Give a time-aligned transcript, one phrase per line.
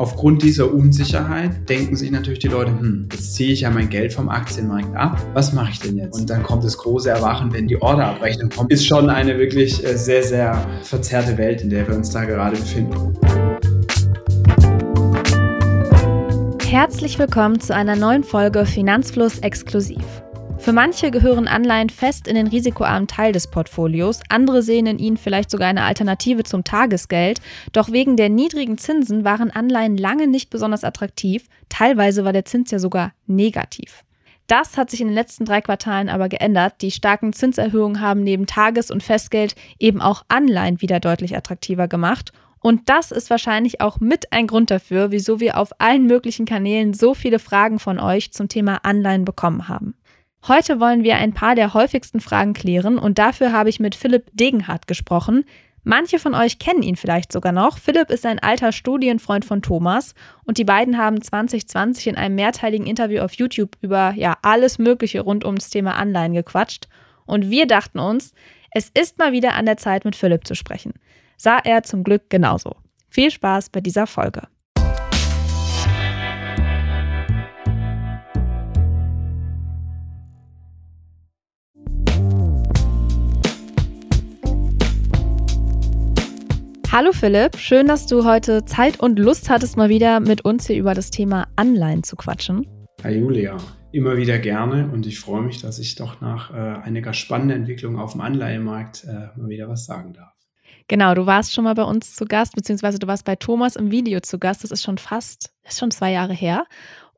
[0.00, 4.14] Aufgrund dieser Unsicherheit denken sich natürlich die Leute, hm, jetzt ziehe ich ja mein Geld
[4.14, 6.18] vom Aktienmarkt ab, was mache ich denn jetzt?
[6.18, 8.72] Und dann kommt das große Erwachen, wenn die Orderabrechnung kommt.
[8.72, 12.56] Ist schon eine wirklich äh, sehr, sehr verzerrte Welt, in der wir uns da gerade
[12.56, 13.14] befinden.
[16.66, 20.02] Herzlich willkommen zu einer neuen Folge Finanzfluss exklusiv.
[20.60, 25.16] Für manche gehören Anleihen fest in den risikoarmen Teil des Portfolios, andere sehen in ihnen
[25.16, 27.40] vielleicht sogar eine Alternative zum Tagesgeld,
[27.72, 32.70] doch wegen der niedrigen Zinsen waren Anleihen lange nicht besonders attraktiv, teilweise war der Zins
[32.70, 34.04] ja sogar negativ.
[34.48, 36.82] Das hat sich in den letzten drei Quartalen aber geändert.
[36.82, 42.32] Die starken Zinserhöhungen haben neben Tages- und Festgeld eben auch Anleihen wieder deutlich attraktiver gemacht.
[42.60, 46.92] Und das ist wahrscheinlich auch mit ein Grund dafür, wieso wir auf allen möglichen Kanälen
[46.92, 49.94] so viele Fragen von euch zum Thema Anleihen bekommen haben.
[50.48, 54.30] Heute wollen wir ein paar der häufigsten Fragen klären und dafür habe ich mit Philipp
[54.32, 55.44] Degenhardt gesprochen.
[55.82, 57.78] Manche von euch kennen ihn vielleicht sogar noch.
[57.78, 62.86] Philipp ist ein alter Studienfreund von Thomas und die beiden haben 2020 in einem mehrteiligen
[62.86, 66.88] Interview auf YouTube über ja alles Mögliche rund ums Thema Anleihen gequatscht.
[67.26, 68.32] Und wir dachten uns,
[68.72, 70.94] es ist mal wieder an der Zeit, mit Philipp zu sprechen.
[71.36, 72.76] Sah er zum Glück genauso.
[73.08, 74.42] Viel Spaß bei dieser Folge.
[86.92, 90.76] Hallo Philipp, schön, dass du heute Zeit und Lust hattest, mal wieder mit uns hier
[90.76, 92.66] über das Thema Anleihen zu quatschen.
[93.04, 93.58] Hi Julia,
[93.92, 97.96] immer wieder gerne und ich freue mich, dass ich doch nach äh, einiger spannender Entwicklung
[97.96, 100.32] auf dem Anleihemarkt äh, mal wieder was sagen darf.
[100.88, 103.92] Genau, du warst schon mal bei uns zu Gast, beziehungsweise du warst bei Thomas im
[103.92, 104.64] Video zu Gast.
[104.64, 106.64] Das ist schon fast, das ist schon zwei Jahre her.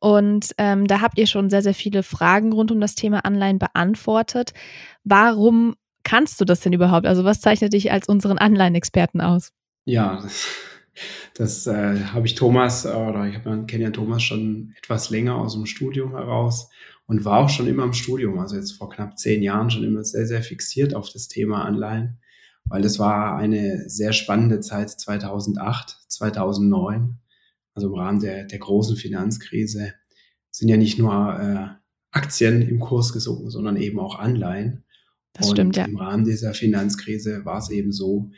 [0.00, 3.58] Und ähm, da habt ihr schon sehr, sehr viele Fragen rund um das Thema Anleihen
[3.58, 4.52] beantwortet.
[5.02, 7.06] Warum kannst du das denn überhaupt?
[7.06, 9.52] Also was zeichnet dich als unseren Anleihenexperten aus?
[9.84, 10.46] Ja, das,
[11.34, 15.66] das äh, habe ich Thomas, oder ich kenne ja Thomas schon etwas länger aus dem
[15.66, 16.70] Studium heraus
[17.06, 20.04] und war auch schon immer im Studium, also jetzt vor knapp zehn Jahren schon immer
[20.04, 22.20] sehr, sehr fixiert auf das Thema Anleihen,
[22.64, 27.18] weil das war eine sehr spannende Zeit 2008, 2009,
[27.74, 29.94] also im Rahmen der, der großen Finanzkrise
[30.50, 34.84] sind ja nicht nur äh, Aktien im Kurs gesunken, sondern eben auch Anleihen.
[35.32, 35.86] Das und stimmt, ja.
[35.86, 38.30] Im Rahmen dieser Finanzkrise war es eben so,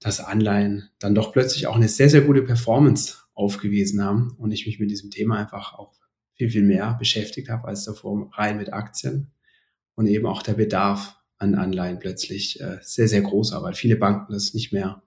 [0.00, 4.66] dass Anleihen dann doch plötzlich auch eine sehr, sehr gute Performance aufgewiesen haben und ich
[4.66, 5.92] mich mit diesem Thema einfach auch
[6.34, 9.30] viel, viel mehr beschäftigt habe als davor rein mit Aktien
[9.94, 13.96] und eben auch der Bedarf an Anleihen plötzlich äh, sehr, sehr groß war, weil viele
[13.96, 15.02] Banken das nicht mehr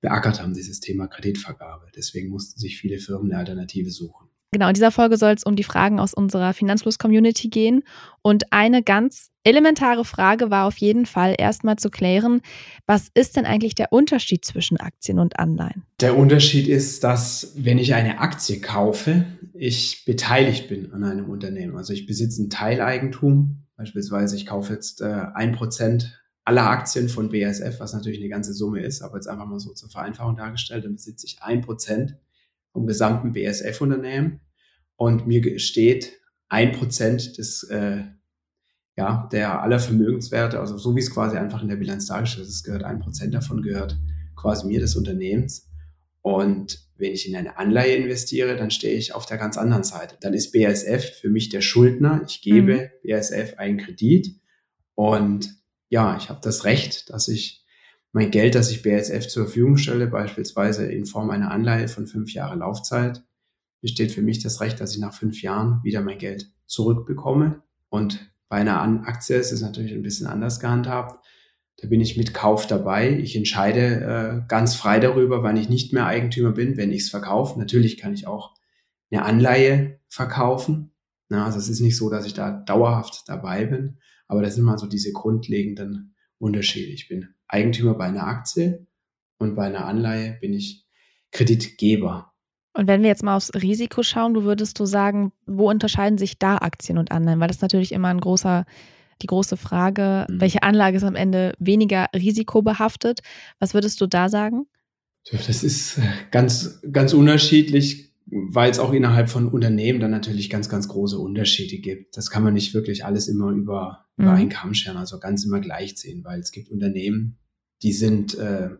[0.00, 1.86] beackert haben, dieses Thema Kreditvergabe.
[1.94, 4.27] Deswegen mussten sich viele Firmen eine Alternative suchen.
[4.50, 7.82] Genau, in dieser Folge soll es um die Fragen aus unserer Finanzfluss-Community gehen.
[8.22, 12.40] Und eine ganz elementare Frage war auf jeden Fall erstmal zu klären,
[12.86, 15.84] was ist denn eigentlich der Unterschied zwischen Aktien und Anleihen?
[16.00, 21.76] Der Unterschied ist, dass wenn ich eine Aktie kaufe, ich beteiligt bin an einem Unternehmen.
[21.76, 23.64] Also ich besitze ein Teileigentum.
[23.76, 28.30] Beispielsweise, ich kaufe jetzt äh, ein äh, Prozent aller Aktien von BASF, was natürlich eine
[28.30, 31.60] ganze Summe ist, aber jetzt einfach mal so zur Vereinfachung dargestellt, dann besitze ich ein
[31.60, 32.16] Prozent
[32.78, 34.40] vom gesamten BSF-Unternehmen
[34.94, 36.12] und mir steht
[36.48, 38.04] ein Prozent des, äh,
[38.96, 42.62] ja, der aller Vermögenswerte, also so wie es quasi einfach in der Bilanz dargestellt ist,
[42.62, 43.98] gehört ein Prozent davon gehört
[44.36, 45.68] quasi mir des Unternehmens.
[46.22, 50.16] Und wenn ich in eine Anleihe investiere, dann stehe ich auf der ganz anderen Seite.
[50.20, 52.22] Dann ist BASF für mich der Schuldner.
[52.28, 53.10] Ich gebe mhm.
[53.10, 54.36] BASF einen Kredit
[54.94, 55.52] und
[55.88, 57.64] ja, ich habe das Recht, dass ich
[58.12, 62.32] mein Geld, das ich BASF zur Verfügung stelle, beispielsweise in Form einer Anleihe von fünf
[62.32, 63.22] Jahre Laufzeit,
[63.80, 67.62] besteht für mich das Recht, dass ich nach fünf Jahren wieder mein Geld zurückbekomme.
[67.90, 71.24] Und bei einer Aktie ist es natürlich ein bisschen anders gehandhabt.
[71.76, 73.16] Da bin ich mit Kauf dabei.
[73.18, 77.10] Ich entscheide äh, ganz frei darüber, wann ich nicht mehr Eigentümer bin, wenn ich es
[77.10, 77.58] verkaufe.
[77.58, 78.54] Natürlich kann ich auch
[79.10, 80.90] eine Anleihe verkaufen.
[81.28, 84.64] Na, also es ist nicht so, dass ich da dauerhaft dabei bin, aber das sind
[84.64, 86.90] mal so diese grundlegenden Unterschiede.
[86.90, 88.86] Ich bin Eigentümer bei einer Aktie
[89.38, 90.86] und bei einer Anleihe bin ich
[91.32, 92.32] Kreditgeber.
[92.74, 96.38] Und wenn wir jetzt mal aufs Risiko schauen, du würdest du sagen, wo unterscheiden sich
[96.38, 97.40] da Aktien und Anleihen?
[97.40, 98.66] Weil das ist natürlich immer ein großer,
[99.20, 100.40] die große Frage, mhm.
[100.40, 103.20] welche Anlage ist am Ende weniger risikobehaftet?
[103.58, 104.66] Was würdest du da sagen?
[105.30, 110.88] Das ist ganz, ganz unterschiedlich, weil es auch innerhalb von Unternehmen dann natürlich ganz, ganz
[110.88, 112.16] große Unterschiede gibt.
[112.16, 114.24] Das kann man nicht wirklich alles immer über, mhm.
[114.24, 117.38] über einen Kamm scheren, also ganz immer gleich sehen, weil es gibt Unternehmen,
[117.82, 118.70] die sind äh,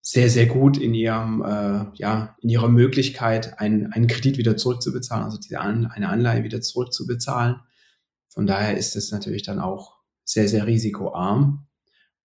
[0.00, 5.24] sehr, sehr gut in ihrem, äh, ja, in ihrer Möglichkeit, einen, einen Kredit wieder zurückzubezahlen,
[5.24, 7.56] also diese An eine Anleihe wieder zurückzubezahlen.
[8.28, 11.63] Von daher ist es natürlich dann auch sehr, sehr risikoarm.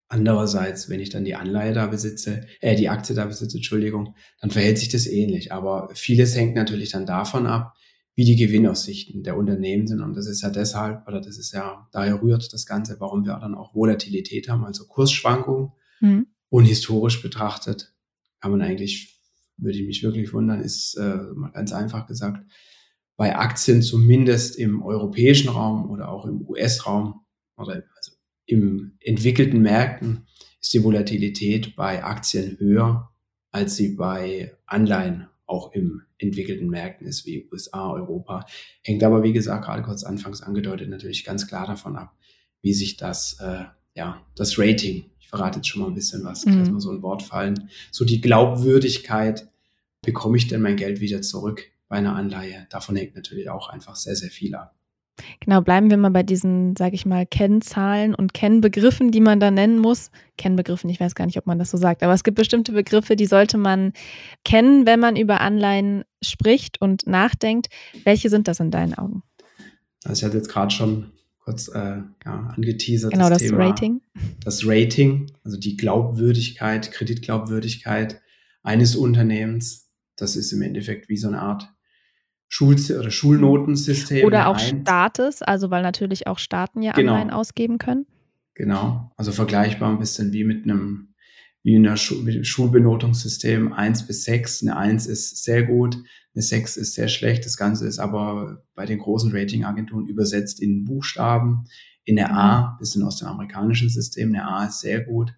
[0.09, 4.51] Andererseits, wenn ich dann die Anleihe da besitze, äh, die Aktie da besitze, Entschuldigung, dann
[4.51, 5.51] verhält sich das ähnlich.
[5.51, 7.73] Aber vieles hängt natürlich dann davon ab,
[8.15, 10.01] wie die Gewinnaussichten der Unternehmen sind.
[10.01, 13.37] Und das ist ja deshalb, oder das ist ja, daher rührt das Ganze, warum wir
[13.39, 15.71] dann auch Volatilität haben, also Kursschwankungen.
[15.99, 16.27] Mhm.
[16.49, 17.93] Und historisch betrachtet
[18.39, 19.21] kann man eigentlich,
[19.57, 21.19] würde ich mich wirklich wundern, ist äh,
[21.53, 22.45] ganz einfach gesagt,
[23.17, 27.25] bei Aktien zumindest im europäischen Raum oder auch im US-Raum
[27.57, 28.11] oder also
[28.47, 30.25] im entwickelten Märkten
[30.59, 33.11] ist die Volatilität bei Aktien höher,
[33.51, 38.45] als sie bei Anleihen auch im entwickelten Märkten ist, wie USA, Europa.
[38.83, 42.15] Hängt aber, wie gesagt, gerade kurz anfangs angedeutet, natürlich ganz klar davon ab,
[42.61, 46.45] wie sich das, äh, ja, das Rating, ich verrate jetzt schon mal ein bisschen was,
[46.45, 46.59] mhm.
[46.59, 49.47] lass mal so ein Wort fallen, so die Glaubwürdigkeit,
[50.01, 52.67] bekomme ich denn mein Geld wieder zurück bei einer Anleihe?
[52.69, 54.76] Davon hängt natürlich auch einfach sehr, sehr viel ab.
[55.39, 59.51] Genau, bleiben wir mal bei diesen, sage ich mal, Kennzahlen und Kennbegriffen, die man da
[59.51, 60.11] nennen muss.
[60.37, 63.15] Kennbegriffen, ich weiß gar nicht, ob man das so sagt, aber es gibt bestimmte Begriffe,
[63.15, 63.93] die sollte man
[64.43, 67.67] kennen, wenn man über Anleihen spricht und nachdenkt.
[68.03, 69.23] Welche sind das in deinen Augen?
[70.03, 73.11] Also ich hatte jetzt gerade schon kurz äh, ja, angeteasert.
[73.11, 74.01] Genau, das, das Thema, Rating.
[74.43, 78.21] Das Rating, also die Glaubwürdigkeit, Kreditglaubwürdigkeit
[78.63, 79.89] eines Unternehmens.
[80.17, 81.69] Das ist im Endeffekt wie so eine Art
[82.47, 84.25] Schul- oder Schulnotensystem.
[84.25, 87.13] Oder auch Staates, also weil natürlich auch Staaten ja genau.
[87.13, 88.05] Anleihen ausgeben können.
[88.55, 91.13] Genau, also vergleichbar ein bisschen wie mit einem
[91.63, 94.63] wie in der Schu mit Schulbenotungssystem 1 bis 6.
[94.63, 95.97] Eine 1 ist sehr gut,
[96.33, 97.45] eine 6 ist sehr schlecht.
[97.45, 101.65] Das Ganze ist aber bei den großen Ratingagenturen übersetzt in Buchstaben.
[102.05, 102.77] In der A, mhm.
[102.79, 105.33] bisschen aus dem amerikanischen System, eine A ist sehr gut.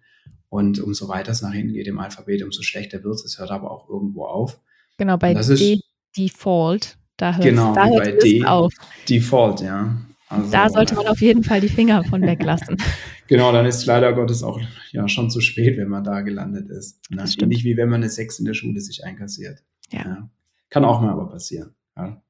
[0.48, 3.24] Und umso weiter es nach hinten geht im Alphabet, umso schlechter wird es.
[3.24, 4.60] Es hört aber auch irgendwo auf.
[4.98, 5.82] Genau, bei D ist,
[6.16, 8.72] Default da hört genau, da hört bei D auf.
[9.08, 9.96] Default, ja.
[10.28, 12.76] Also, da sollte man auf jeden Fall die Finger von weglassen.
[13.26, 14.60] genau, dann ist leider Gottes auch
[14.92, 17.00] ja schon zu spät, wenn man da gelandet ist.
[17.10, 17.24] Ne?
[17.46, 19.58] Nicht wie wenn man eine Sechs in der Schule sich einkassiert.
[19.90, 20.00] Ja.
[20.00, 20.30] ja.
[20.68, 21.74] Kann auch mal aber passieren.
[21.96, 22.22] Ja.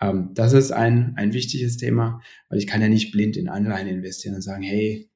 [0.00, 3.88] Ähm, das ist ein, ein wichtiges Thema, weil ich kann ja nicht blind in Anleihen
[3.88, 5.10] investieren und sagen, hey,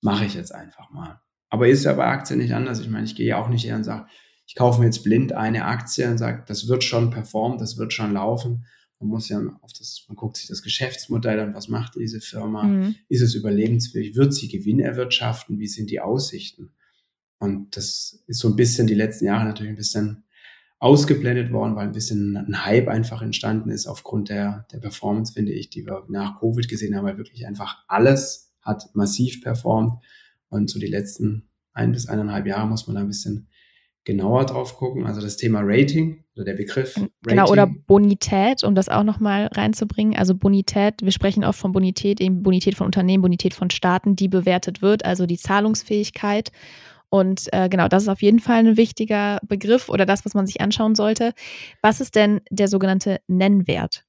[0.00, 1.20] mache ich jetzt einfach mal.
[1.50, 2.80] Aber ist ja bei Aktien nicht anders.
[2.80, 4.06] Ich meine, ich gehe ja auch nicht her und sage,
[4.46, 7.92] ich kaufe mir jetzt blind eine Aktie und sage, das wird schon performen, das wird
[7.92, 8.66] schon laufen.
[8.98, 12.64] Man muss ja auf das, man guckt sich das Geschäftsmodell an, was macht diese Firma?
[12.64, 12.94] Mhm.
[13.08, 14.14] Ist es überlebensfähig?
[14.14, 15.58] Wird sie Gewinn erwirtschaften?
[15.58, 16.72] Wie sind die Aussichten?
[17.38, 20.24] Und das ist so ein bisschen die letzten Jahre natürlich ein bisschen
[20.78, 25.52] ausgeblendet worden, weil ein bisschen ein Hype einfach entstanden ist aufgrund der, der Performance, finde
[25.52, 29.94] ich, die wir nach Covid gesehen haben, weil wirklich einfach alles hat massiv performt.
[30.48, 33.48] Und so die letzten ein bis eineinhalb Jahre muss man da ein bisschen
[34.04, 35.06] genauer drauf gucken.
[35.06, 36.96] Also das Thema Rating oder der Begriff.
[36.96, 37.10] Rating.
[37.22, 40.16] Genau, oder Bonität, um das auch nochmal reinzubringen.
[40.16, 44.28] Also Bonität, wir sprechen oft von Bonität, eben Bonität von Unternehmen, Bonität von Staaten, die
[44.28, 46.50] bewertet wird, also die Zahlungsfähigkeit.
[47.10, 50.46] Und äh, genau, das ist auf jeden Fall ein wichtiger Begriff oder das, was man
[50.46, 51.34] sich anschauen sollte.
[51.82, 54.04] Was ist denn der sogenannte Nennwert?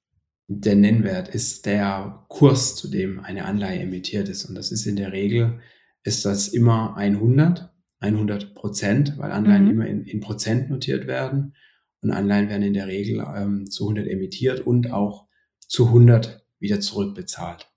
[0.47, 4.45] Der Nennwert ist der Kurs, zu dem eine Anleihe emittiert ist.
[4.45, 5.59] Und das ist in der Regel,
[6.03, 7.72] ist das immer 100
[8.03, 9.71] 100 Prozent, weil Anleihen mhm.
[9.71, 11.55] immer in, in, Prozent notiert werden.
[12.01, 15.27] Und Anleihen werden in der Regel ähm, zu 100 emittiert und auch
[15.59, 17.71] zu 100 wieder zurückbezahlt.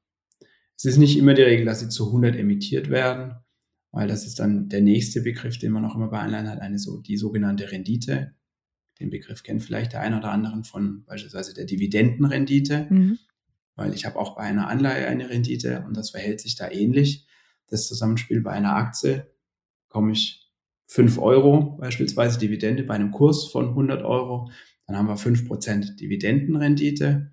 [0.76, 3.36] Es ist nicht immer die Regel, dass sie zu 100 emittiert werden,
[3.92, 6.78] weil das ist dann der nächste Begriff, den man auch immer bei Anleihen hat, eine
[6.78, 8.34] so, die sogenannte Rendite.
[8.98, 13.18] Den Begriff kennt vielleicht der eine oder andere von beispielsweise der Dividendenrendite, mhm.
[13.76, 17.26] weil ich habe auch bei einer Anleihe eine Rendite und das verhält sich da ähnlich.
[17.68, 19.26] Das Zusammenspiel bei einer Aktie
[19.88, 20.50] bekomme ich
[20.88, 24.50] 5 Euro beispielsweise Dividende bei einem Kurs von 100 Euro,
[24.86, 27.32] dann haben wir 5% Dividendenrendite.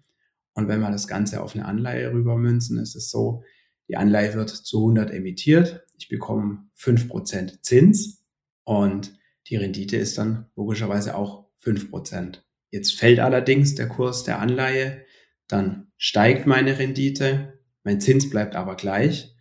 [0.55, 3.43] Und wenn wir das Ganze auf eine Anleihe rübermünzen, ist es so,
[3.87, 8.25] die Anleihe wird zu 100 emittiert, ich bekomme 5% Zins.
[8.63, 9.17] Und
[9.47, 12.39] die Rendite ist dann logischerweise auch 5%.
[12.71, 15.05] Jetzt fällt allerdings der Kurs der Anleihe,
[15.47, 19.35] dann steigt meine Rendite, mein Zins bleibt aber gleich.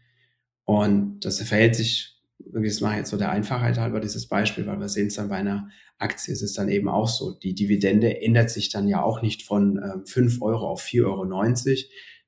[0.64, 2.11] Und das verhält sich
[2.52, 5.28] das mache ich jetzt so der Einfachheit halber dieses Beispiel, weil wir sehen es dann
[5.28, 5.68] bei einer
[5.98, 7.32] Aktie, ist es dann eben auch so.
[7.32, 11.24] Die Dividende ändert sich dann ja auch nicht von äh, 5 Euro auf 4,90 Euro.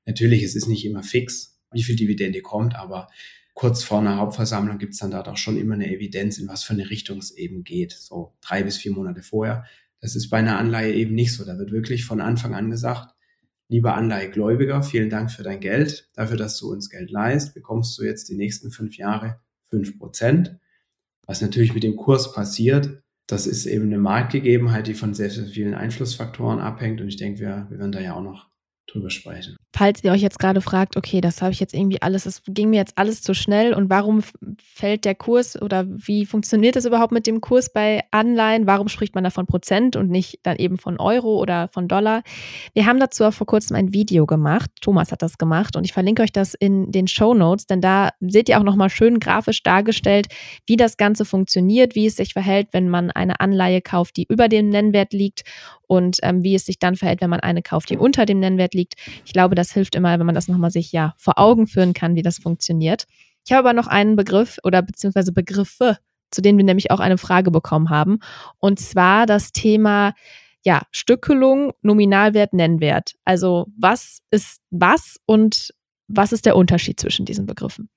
[0.07, 3.09] Natürlich, es ist nicht immer fix, wie viel Dividende kommt, aber
[3.55, 6.65] kurz vor einer Hauptversammlung gibt es dann da doch schon immer eine Evidenz, in was
[6.65, 7.93] für eine Richtung es eben geht.
[7.93, 9.65] So drei bis vier Monate vorher.
[10.01, 11.45] Das ist bei einer Anleihe eben nicht so.
[11.45, 13.15] Da wird wirklich von Anfang an gesagt,
[13.69, 16.11] lieber Anleihegläubiger, vielen Dank für dein Geld.
[16.15, 19.41] Dafür, dass du uns Geld leist, bekommst du jetzt die nächsten fünf Jahre
[19.75, 20.59] 5 Prozent.
[21.27, 25.47] Was natürlich mit dem Kurs passiert, das ist eben eine Marktgegebenheit, die von sehr, sehr
[25.47, 27.01] vielen Einflussfaktoren abhängt.
[27.01, 28.51] Und ich denke, wir, wir werden da ja auch noch
[28.87, 29.57] drüber sprechen.
[29.73, 32.71] Falls ihr euch jetzt gerade fragt, okay, das habe ich jetzt irgendwie alles, es ging
[32.71, 34.23] mir jetzt alles zu schnell und warum
[34.63, 38.67] fällt der Kurs oder wie funktioniert das überhaupt mit dem Kurs bei Anleihen?
[38.67, 42.23] Warum spricht man da von Prozent und nicht dann eben von Euro oder von Dollar?
[42.73, 44.71] Wir haben dazu auch vor kurzem ein Video gemacht.
[44.81, 48.11] Thomas hat das gemacht und ich verlinke euch das in den Show Notes, denn da
[48.21, 50.29] seht ihr auch nochmal schön grafisch dargestellt,
[50.67, 54.49] wie das Ganze funktioniert, wie es sich verhält, wenn man eine Anleihe kauft, die über
[54.49, 55.43] dem Nennwert liegt
[55.87, 58.74] und ähm, wie es sich dann verhält, wenn man eine kauft, die unter dem Nennwert
[58.75, 58.95] liegt.
[59.25, 62.15] Ich glaube, das hilft immer, wenn man das nochmal sich ja vor Augen führen kann,
[62.15, 63.07] wie das funktioniert.
[63.47, 65.99] Ich habe aber noch einen Begriff oder beziehungsweise Begriffe,
[66.31, 68.19] zu denen wir nämlich auch eine Frage bekommen haben.
[68.59, 70.15] Und zwar das Thema
[70.65, 73.15] ja, Stückelung, Nominalwert, Nennwert.
[73.25, 75.75] Also was ist was und
[76.09, 77.89] was ist der Unterschied zwischen diesen Begriffen?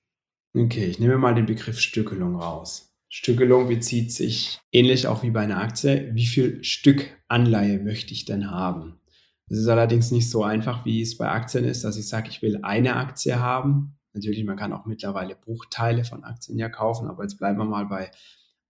[0.54, 2.92] Okay, ich nehme mal den Begriff Stückelung raus.
[3.10, 6.10] Stückelung bezieht sich ähnlich auch wie bei einer Aktie.
[6.14, 9.00] Wie viel Stück Anleihe möchte ich denn haben?
[9.50, 12.42] Es ist allerdings nicht so einfach, wie es bei Aktien ist, dass ich sage, ich
[12.42, 13.98] will eine Aktie haben.
[14.12, 17.86] Natürlich, man kann auch mittlerweile Bruchteile von Aktien ja kaufen, aber jetzt bleiben wir mal
[17.86, 18.10] bei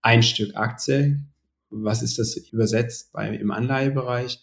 [0.01, 1.25] ein Stück Aktie.
[1.69, 4.41] Was ist das übersetzt bei, im Anleihebereich?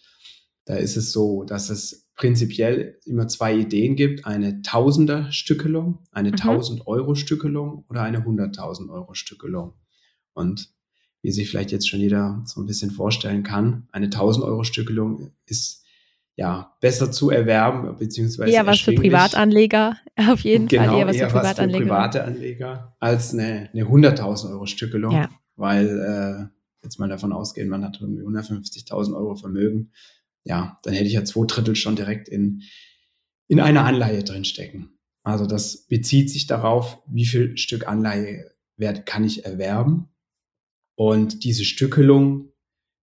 [0.65, 4.25] Da ist es so, dass es prinzipiell immer zwei Ideen gibt.
[4.25, 6.35] Eine Tausender-Stückelung, eine mhm.
[6.35, 9.73] 1000-Euro-Stückelung oder eine 100.000 Euro-Stückelung.
[10.33, 10.69] Und
[11.21, 15.31] wie sich vielleicht jetzt schon jeder so ein bisschen vorstellen kann, eine 1000 Euro Stückelung
[15.45, 15.86] ist
[16.37, 21.15] ja besser zu erwerben, beziehungsweise eher was für Privatanleger, auf jeden genau, Fall eher was
[21.15, 21.79] eher für Privatanleger.
[21.79, 25.29] Was für private Anleger als eine, eine 100.000 Euro Stückelung, ja.
[25.55, 29.91] weil äh, jetzt mal davon ausgehen, man hat 150.000 Euro Vermögen,
[30.43, 32.61] ja, dann hätte ich ja zwei Drittel schon direkt in,
[33.47, 34.91] in einer Anleihe drinstecken.
[35.23, 38.51] Also das bezieht sich darauf, wie viel Stück Anleihe
[39.05, 40.09] kann ich erwerben
[40.95, 42.51] und diese Stückelung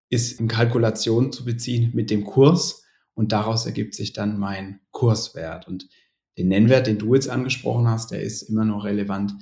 [0.09, 2.84] ist in Kalkulation zu beziehen mit dem Kurs
[3.15, 5.67] und daraus ergibt sich dann mein Kurswert.
[5.69, 5.89] Und
[6.37, 9.35] den Nennwert, den du jetzt angesprochen hast, der ist immer noch relevant,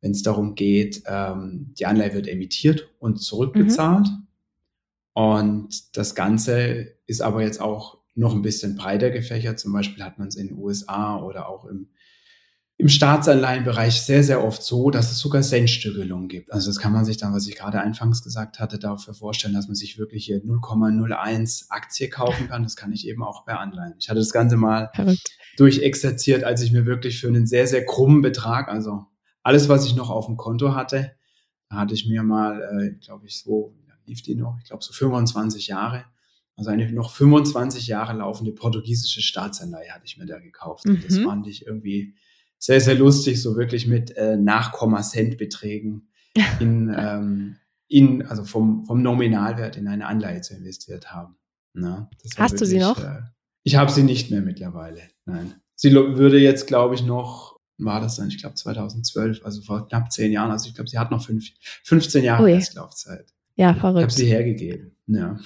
[0.00, 4.06] wenn es darum geht, ähm, die Anleihe wird emittiert und zurückbezahlt.
[4.06, 4.26] Mhm.
[5.14, 9.58] Und das Ganze ist aber jetzt auch noch ein bisschen breiter gefächert.
[9.58, 11.88] Zum Beispiel hat man es in den USA oder auch im
[12.76, 16.52] im Staatsanleihenbereich sehr, sehr oft so, dass es sogar Centstückelungen gibt.
[16.52, 19.68] Also das kann man sich dann, was ich gerade anfangs gesagt hatte, dafür vorstellen, dass
[19.68, 22.64] man sich wirklich hier 0,01 Aktie kaufen kann.
[22.64, 23.94] Das kann ich eben auch bei Anleihen.
[23.98, 24.90] Ich hatte das Ganze mal
[25.56, 29.06] durchexerziert, als ich mir wirklich für einen sehr, sehr krummen Betrag, also
[29.44, 31.12] alles, was ich noch auf dem Konto hatte,
[31.68, 33.74] da hatte ich mir mal, äh, glaube ich, so,
[34.06, 36.04] lief die noch, ich glaube so 25 Jahre,
[36.56, 40.86] also eine noch 25 Jahre laufende portugiesische Staatsanleihe hatte ich mir da gekauft.
[40.86, 41.02] Mhm.
[41.06, 42.14] Das fand ich irgendwie
[42.64, 46.08] sehr, sehr lustig, so wirklich mit äh, Nachkomma-Cent-Beträgen
[46.60, 47.56] in, ähm,
[47.88, 51.36] in, also vom, vom Nominalwert in eine Anleihe zu investiert haben.
[51.74, 52.98] Na, Hast wirklich, du sie noch?
[52.98, 53.20] Äh,
[53.64, 55.02] ich habe sie nicht mehr mittlerweile.
[55.26, 55.60] Nein.
[55.74, 60.10] Sie würde jetzt, glaube ich, noch, war das dann, ich glaube 2012, also vor knapp
[60.10, 61.44] zehn Jahren, also ich glaube, sie hat noch fünf,
[61.82, 63.34] 15 Jahre Restlaufzeit.
[63.56, 63.98] Ja, verrückt.
[63.98, 64.96] Ich habe sie hergegeben.
[65.06, 65.38] Ja.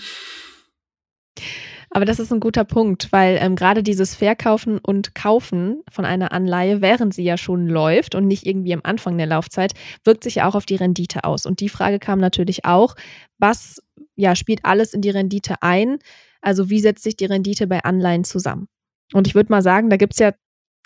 [1.91, 6.33] Aber das ist ein guter Punkt, weil ähm, gerade dieses Verkaufen und Kaufen von einer
[6.33, 9.73] Anleihe, während sie ja schon läuft und nicht irgendwie am Anfang der Laufzeit,
[10.05, 11.47] wirkt sich ja auch auf die Rendite aus.
[11.47, 12.95] Und die Frage kam natürlich auch,
[13.39, 13.83] was
[14.17, 15.99] ja, spielt alles in die Rendite ein?
[16.41, 18.69] Also wie setzt sich die Rendite bei Anleihen zusammen?
[19.15, 20.33] Und ich würde mal sagen, da gibt es ja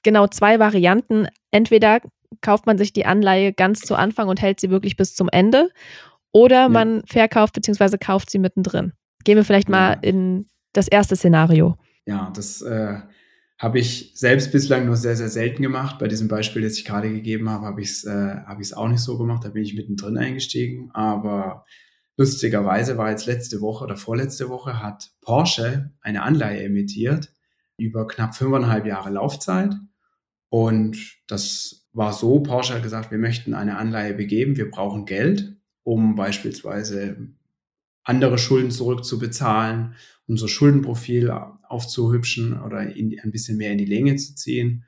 [0.02, 1.26] genau zwei Varianten.
[1.50, 2.00] Entweder
[2.40, 5.70] kauft man sich die Anleihe ganz zu Anfang und hält sie wirklich bis zum Ende,
[6.32, 6.68] oder ja.
[6.68, 7.98] man verkauft bzw.
[7.98, 8.92] kauft sie mittendrin.
[9.24, 11.76] Gehen wir vielleicht mal in das erste Szenario.
[12.06, 12.98] Ja, das äh,
[13.58, 15.98] habe ich selbst bislang nur sehr, sehr selten gemacht.
[15.98, 19.00] Bei diesem Beispiel, das ich gerade gegeben habe, habe ich es äh, hab auch nicht
[19.00, 19.44] so gemacht.
[19.44, 20.90] Da bin ich mittendrin eingestiegen.
[20.92, 21.64] Aber
[22.16, 27.32] lustigerweise war jetzt letzte Woche oder vorletzte Woche hat Porsche eine Anleihe emittiert
[27.76, 29.74] über knapp fünfeinhalb Jahre Laufzeit.
[30.48, 30.98] Und
[31.28, 36.14] das war so, Porsche hat gesagt, wir möchten eine Anleihe begeben, wir brauchen Geld, um
[36.14, 37.28] beispielsweise
[38.04, 39.94] andere Schulden zurückzubezahlen,
[40.32, 44.84] unser Schuldenprofil aufzuhübschen oder in, ein bisschen mehr in die Länge zu ziehen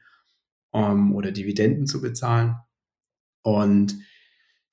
[0.73, 2.57] ähm, oder Dividenden zu bezahlen.
[3.43, 3.95] Und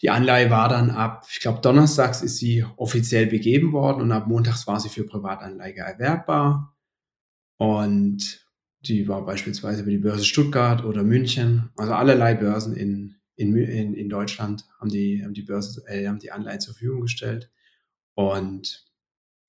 [0.01, 4.28] die Anleihe war dann ab, ich glaube, donnerstags ist sie offiziell begeben worden und ab
[4.28, 6.75] montags war sie für Privatanleger erwerbbar.
[7.58, 8.48] Und
[8.80, 13.94] die war beispielsweise über die Börse Stuttgart oder München, also allerlei Börsen in, in, in,
[13.94, 17.51] in Deutschland haben die, haben die Börse, äh, haben die Anleihe zur Verfügung gestellt.
[18.16, 18.91] Und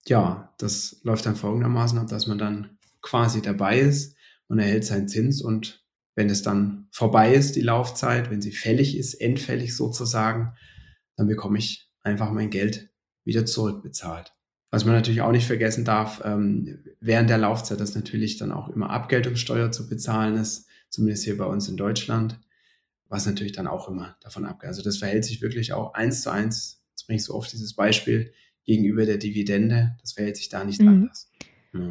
[0.06, 4.16] ja, das läuft dann folgendermaßen ab, dass man dann quasi dabei ist
[4.48, 5.82] und erhält seinen Zins und
[6.14, 10.52] wenn es dann vorbei ist, die Laufzeit, wenn sie fällig ist, endfällig sozusagen,
[11.16, 12.90] dann bekomme ich einfach mein Geld
[13.24, 14.34] wieder zurückbezahlt.
[14.70, 18.68] Was man natürlich auch nicht vergessen darf, ähm, während der Laufzeit, dass natürlich dann auch
[18.68, 22.40] immer Abgeltungssteuer zu bezahlen ist, zumindest hier bei uns in Deutschland,
[23.08, 24.68] was natürlich dann auch immer davon abgeht.
[24.68, 27.74] Also das verhält sich wirklich auch eins zu eins, jetzt bringe ich so oft dieses
[27.74, 28.32] Beispiel,
[28.64, 30.88] gegenüber der Dividende, das verhält sich da nicht mhm.
[30.88, 31.30] anders.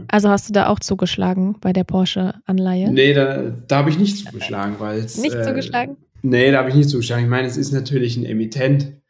[0.09, 2.91] Also hast du da auch zugeschlagen bei der Porsche-Anleihe?
[2.91, 5.17] Nee, da, da habe ich nicht zugeschlagen, weil es.
[5.17, 5.97] Nicht äh, zugeschlagen?
[6.21, 7.23] Nee, da habe ich nicht zugeschlagen.
[7.23, 9.01] Ich meine, es ist natürlich ein Emittent.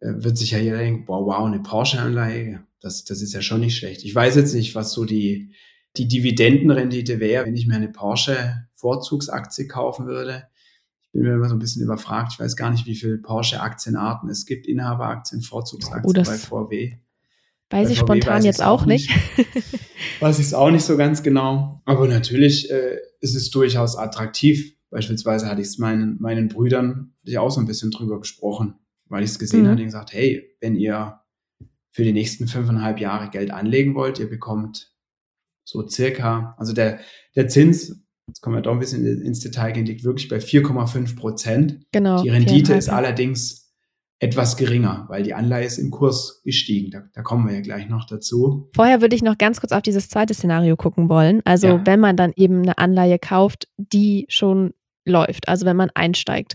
[0.00, 3.60] Äh, wird sich ja jeder denken, wow, wow, eine Porsche-Anleihe, das, das ist ja schon
[3.60, 4.04] nicht schlecht.
[4.04, 5.54] Ich weiß jetzt nicht, was so die,
[5.96, 10.44] die Dividendenrendite wäre, wenn ich mir eine Porsche-Vorzugsaktie kaufen würde.
[11.04, 12.32] Ich bin mir immer so ein bisschen überfragt.
[12.34, 14.66] Ich weiß gar nicht, wie viele Porsche-Aktienarten es gibt.
[14.66, 16.98] Inhaberaktien, Vorzugsaktien oh, bei VW.
[17.70, 19.10] Weiß ich spontan weiß jetzt auch nicht.
[19.36, 19.56] nicht.
[20.20, 21.82] weiß ich es auch nicht so ganz genau.
[21.84, 24.74] Aber natürlich äh, ist es durchaus attraktiv.
[24.90, 28.74] Beispielsweise hatte ich es meinen, meinen Brüdern ich auch so ein bisschen drüber gesprochen,
[29.06, 29.68] weil ich es gesehen mhm.
[29.68, 31.20] hatte und gesagt, hey, wenn ihr
[31.92, 34.94] für die nächsten fünfeinhalb Jahre Geld anlegen wollt, ihr bekommt
[35.64, 37.00] so circa, also der,
[37.36, 41.16] der Zins, jetzt kommen wir doch ein bisschen ins Detail gehen, liegt wirklich bei 4,5
[41.16, 41.80] Prozent.
[41.92, 42.22] Genau.
[42.22, 43.67] Die Rendite ist allerdings
[44.20, 46.90] etwas geringer, weil die Anleihe ist im Kurs gestiegen.
[46.90, 48.68] Da, da, kommen wir ja gleich noch dazu.
[48.74, 51.40] Vorher würde ich noch ganz kurz auf dieses zweite Szenario gucken wollen.
[51.44, 51.86] Also ja.
[51.86, 56.54] wenn man dann eben eine Anleihe kauft, die schon läuft, also wenn man einsteigt.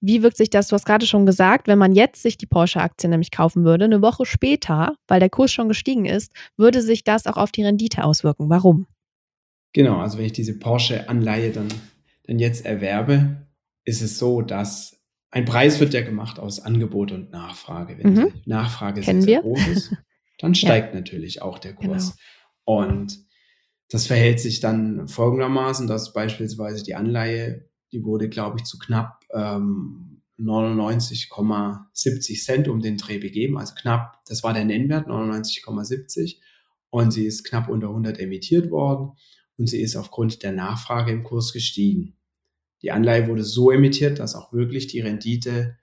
[0.00, 3.08] Wie wirkt sich das, du hast gerade schon gesagt, wenn man jetzt sich die Porsche-Aktie
[3.08, 7.26] nämlich kaufen würde, eine Woche später, weil der Kurs schon gestiegen ist, würde sich das
[7.26, 8.50] auch auf die Rendite auswirken.
[8.50, 8.86] Warum?
[9.72, 11.68] Genau, also wenn ich diese Porsche-Anleihe dann,
[12.26, 13.46] dann jetzt erwerbe,
[13.84, 15.01] ist es so, dass
[15.32, 17.98] ein Preis wird ja gemacht aus Angebot und Nachfrage.
[17.98, 18.32] Wenn mhm.
[18.44, 19.96] die Nachfrage sehr, sehr groß ist,
[20.38, 21.00] dann steigt ja.
[21.00, 22.16] natürlich auch der Kurs.
[22.66, 22.82] Genau.
[22.82, 23.18] Und
[23.88, 29.20] das verhält sich dann folgendermaßen, dass beispielsweise die Anleihe, die wurde, glaube ich, zu knapp
[29.32, 36.38] ähm, 99,70 Cent um den Dreh begeben, also knapp, das war der Nennwert, 99,70
[36.90, 39.12] und sie ist knapp unter 100 emittiert worden
[39.56, 42.16] und sie ist aufgrund der Nachfrage im Kurs gestiegen.
[42.82, 45.78] Die Anleihe wurde so emittiert, dass auch wirklich die Rendite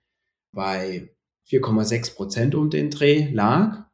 [0.52, 1.10] bei
[1.50, 3.86] 4,6 Prozent um den Dreh lag.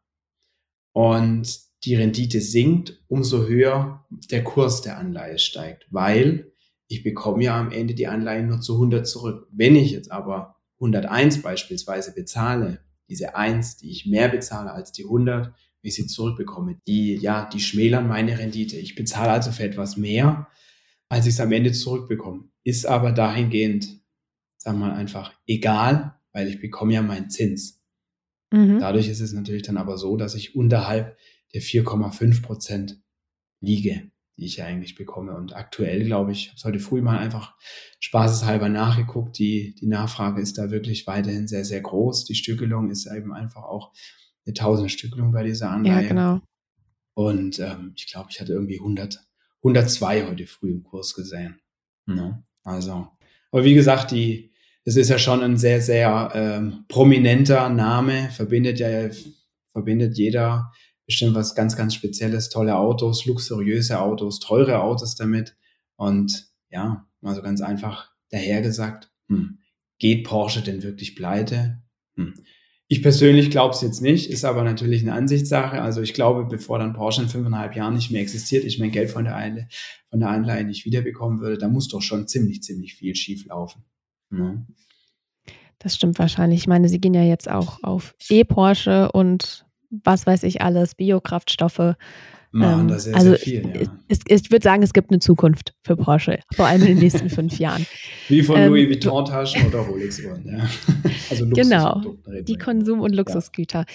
[0.91, 6.51] Und die Rendite sinkt, umso höher der Kurs der Anleihe steigt, weil
[6.87, 9.47] ich bekomme ja am Ende die Anleihe nur zu 100 zurück.
[9.51, 12.79] Wenn ich jetzt aber 101 beispielsweise bezahle,
[13.09, 17.47] diese 1, die ich mehr bezahle als die 100, wie ich sie zurückbekomme, die, ja,
[17.47, 18.77] die schmälern meine Rendite.
[18.77, 20.47] Ich bezahle also für etwas mehr,
[21.09, 22.49] als ich es am Ende zurückbekomme.
[22.63, 24.01] Ist aber dahingehend,
[24.63, 27.83] wir mal einfach, egal, weil ich bekomme ja meinen Zins.
[28.51, 28.79] Mhm.
[28.79, 31.17] Dadurch ist es natürlich dann aber so, dass ich unterhalb
[31.53, 33.01] der 4,5 Prozent
[33.61, 35.35] liege, die ich ja eigentlich bekomme.
[35.35, 37.55] Und aktuell, glaube ich, habe es heute früh mal einfach
[37.99, 39.37] spaßeshalber nachgeguckt.
[39.37, 42.25] Die, die Nachfrage ist da wirklich weiterhin sehr, sehr groß.
[42.25, 43.93] Die Stückelung ist eben einfach auch
[44.45, 46.03] eine tausende Stückelung bei dieser Anleihe.
[46.03, 46.41] Ja, genau.
[47.13, 49.25] Und ähm, ich glaube, ich hatte irgendwie 100,
[49.65, 51.59] 102 heute früh im Kurs gesehen.
[52.05, 52.43] Ne?
[52.63, 53.07] Also,
[53.51, 54.53] aber wie gesagt, die,
[54.85, 59.09] das ist ja schon ein sehr, sehr ähm, prominenter Name, verbindet ja,
[59.71, 60.71] verbindet jeder
[61.05, 65.55] bestimmt was ganz, ganz Spezielles, tolle Autos, luxuriöse Autos, teure Autos damit.
[65.95, 69.59] Und ja, mal so ganz einfach dahergesagt, hm,
[69.99, 71.81] geht Porsche denn wirklich pleite?
[72.15, 72.33] Hm.
[72.87, 75.81] Ich persönlich glaube es jetzt nicht, ist aber natürlich eine Ansichtssache.
[75.81, 79.09] Also ich glaube, bevor dann Porsche in fünfeinhalb Jahren nicht mehr existiert, ich mein Geld
[79.09, 79.67] von der, Einle
[80.09, 83.83] von der Anleihe nicht wiederbekommen würde, da muss doch schon ziemlich, ziemlich viel schief laufen.
[84.29, 84.67] Ne?
[85.79, 86.59] Das stimmt wahrscheinlich.
[86.59, 91.95] Ich meine, sie gehen ja jetzt auch auf E-Porsche und was weiß ich alles, Biokraftstoffe
[92.55, 93.71] machen ähm, da sehr, also sehr viel.
[93.73, 93.97] Ja.
[94.07, 97.29] Es, ich würde sagen, es gibt eine Zukunft für Porsche, vor allem in den nächsten
[97.39, 97.85] fünf Jahren.
[98.29, 100.45] Wie von ähm, Louis Vuitton-Taschen oder Rolex-Uhren.
[100.45, 100.69] Ja.
[101.29, 102.01] Also genau,
[102.43, 103.85] die Konsum- und Luxusgüter.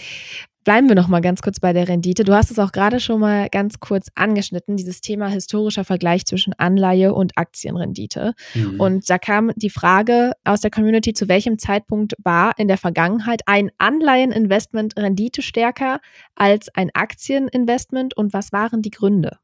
[0.70, 2.22] Bleiben wir noch mal ganz kurz bei der Rendite.
[2.22, 6.52] Du hast es auch gerade schon mal ganz kurz angeschnitten, dieses Thema historischer Vergleich zwischen
[6.52, 8.34] Anleihe und Aktienrendite.
[8.54, 8.78] Mhm.
[8.78, 13.40] Und da kam die Frage aus der Community, zu welchem Zeitpunkt war in der Vergangenheit
[13.46, 15.98] ein Anleiheninvestment renditestärker
[16.36, 19.38] als ein Aktieninvestment und was waren die Gründe?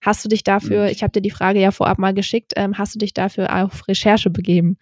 [0.00, 0.88] Hast du dich dafür, mhm.
[0.88, 3.86] ich habe dir die Frage ja vorab mal geschickt, ähm, hast du dich dafür auf
[3.86, 4.78] Recherche begeben?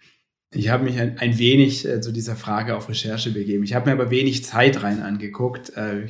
[0.53, 3.63] Ich habe mich ein, ein wenig äh, zu dieser Frage auf Recherche begeben.
[3.63, 5.75] Ich habe mir aber wenig Zeit rein angeguckt.
[5.77, 6.07] Äh,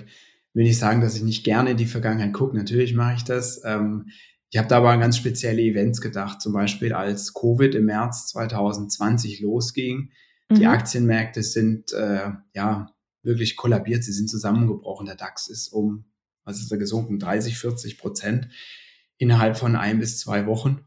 [0.53, 2.57] will nicht sagen, dass ich nicht gerne in die Vergangenheit gucke.
[2.57, 3.61] Natürlich mache ich das.
[3.63, 4.09] Ähm,
[4.49, 6.41] ich habe da aber an ganz spezielle Events gedacht.
[6.41, 10.11] Zum Beispiel als Covid im März 2020 losging.
[10.49, 10.55] Mhm.
[10.55, 12.91] Die Aktienmärkte sind äh, ja
[13.23, 14.03] wirklich kollabiert.
[14.03, 15.05] Sie sind zusammengebrochen.
[15.05, 16.05] Der DAX ist um,
[16.43, 17.19] was ist da gesunken?
[17.19, 18.49] 30, 40 Prozent
[19.17, 20.81] innerhalb von ein bis zwei Wochen.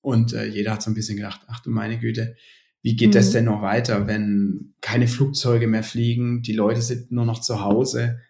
[0.00, 2.36] Und äh, jeder hat so ein bisschen gedacht, ach du meine Güte,
[2.86, 3.14] wie geht mhm.
[3.14, 7.64] das denn noch weiter, wenn keine Flugzeuge mehr fliegen, die Leute sind nur noch zu
[7.64, 8.20] Hause?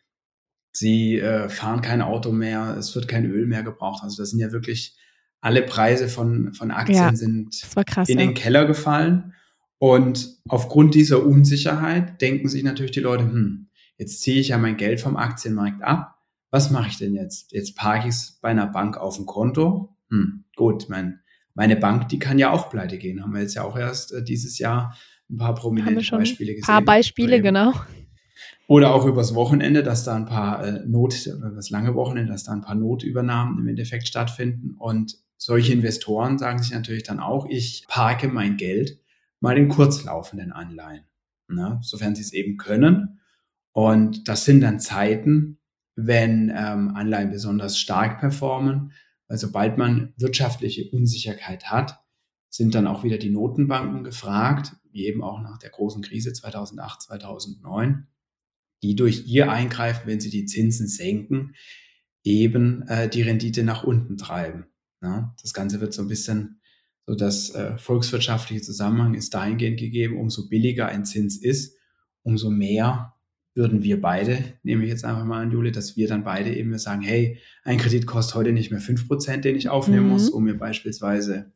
[0.73, 4.03] Sie äh, fahren kein Auto mehr, es wird kein Öl mehr gebraucht.
[4.03, 4.97] Also das sind ja wirklich
[5.43, 7.55] alle Preise von, von Aktien ja, sind
[7.87, 9.35] krass, in den Keller gefallen.
[9.77, 14.79] Und aufgrund dieser Unsicherheit denken sich natürlich die Leute, hm, jetzt ziehe ich ja mein
[14.79, 16.15] Geld vom Aktienmarkt ab.
[16.51, 17.53] Was mache ich denn jetzt?
[17.53, 19.99] Jetzt parke ich es bei einer Bank auf dem Konto.
[20.09, 21.21] Hm, gut, mein,
[21.57, 23.23] meine Bank, die kann ja auch pleite gehen.
[23.23, 24.97] Haben wir jetzt ja auch erst äh, dieses Jahr
[25.29, 26.69] ein paar prominente Beispiele gesehen.
[26.69, 27.73] Ein paar Beispiele, genau.
[28.69, 32.53] Oder auch übers Wochenende, dass da ein paar äh, Not, das lange Wochenende, dass da
[32.53, 34.75] ein paar Notübernahmen im Endeffekt stattfinden.
[34.79, 39.01] Und solche Investoren sagen sich natürlich dann auch, ich parke mein Geld
[39.41, 41.05] mal in kurzlaufenden Anleihen,
[41.49, 43.21] ne, sofern sie es eben können.
[43.73, 45.59] Und das sind dann Zeiten,
[45.95, 48.93] wenn ähm, Anleihen besonders stark performen,
[49.29, 52.01] weil sobald man wirtschaftliche Unsicherheit hat,
[52.49, 57.03] sind dann auch wieder die Notenbanken gefragt, wie eben auch nach der großen Krise 2008,
[57.03, 58.07] 2009,
[58.83, 61.55] die durch ihr Eingreifen, wenn sie die Zinsen senken,
[62.25, 64.67] eben äh, die Rendite nach unten treiben.
[65.03, 66.61] Ja, das Ganze wird so ein bisschen,
[67.07, 71.77] so das äh, volkswirtschaftliche Zusammenhang ist dahingehend gegeben, umso billiger ein Zins ist,
[72.23, 73.16] umso mehr
[73.57, 76.77] würden wir beide, nehme ich jetzt einfach mal an, Jule, dass wir dann beide eben
[76.79, 80.13] sagen, hey, ein Kredit kostet heute nicht mehr fünf Prozent, den ich aufnehmen mhm.
[80.13, 81.53] muss, um mir beispielsweise,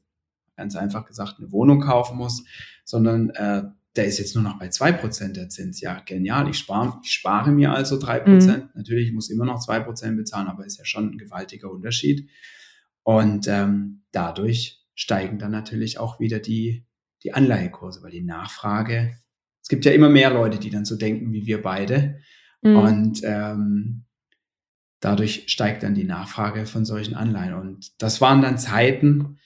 [0.56, 2.44] ganz einfach gesagt, eine Wohnung kaufen muss,
[2.84, 3.64] sondern äh,
[3.96, 5.80] der ist jetzt nur noch bei zwei Prozent der Zins.
[5.80, 8.64] Ja, genial, ich spare, ich spare mir also drei Prozent.
[8.64, 8.70] Mhm.
[8.74, 12.30] Natürlich, ich muss immer noch zwei Prozent bezahlen, aber ist ja schon ein gewaltiger Unterschied.
[13.02, 16.86] Und ähm, dadurch steigen dann natürlich auch wieder die,
[17.24, 19.16] die Anleihekurse, weil die Nachfrage,
[19.70, 22.18] gibt ja immer mehr Leute, die dann so denken wie wir beide.
[22.60, 22.76] Mhm.
[22.76, 24.04] Und ähm,
[25.00, 27.54] dadurch steigt dann die Nachfrage von solchen Anleihen.
[27.54, 29.38] Und das waren dann Zeiten,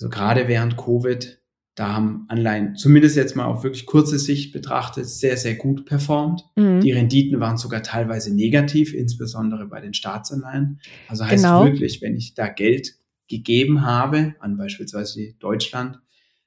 [0.00, 1.40] also gerade während Covid,
[1.76, 6.42] da haben Anleihen, zumindest jetzt mal auf wirklich kurze Sicht betrachtet, sehr, sehr gut performt.
[6.56, 6.80] Mhm.
[6.80, 10.80] Die Renditen waren sogar teilweise negativ, insbesondere bei den Staatsanleihen.
[11.06, 11.64] Also heißt genau.
[11.64, 12.94] wirklich, wenn ich da Geld
[13.28, 16.00] gegeben habe, an beispielsweise Deutschland,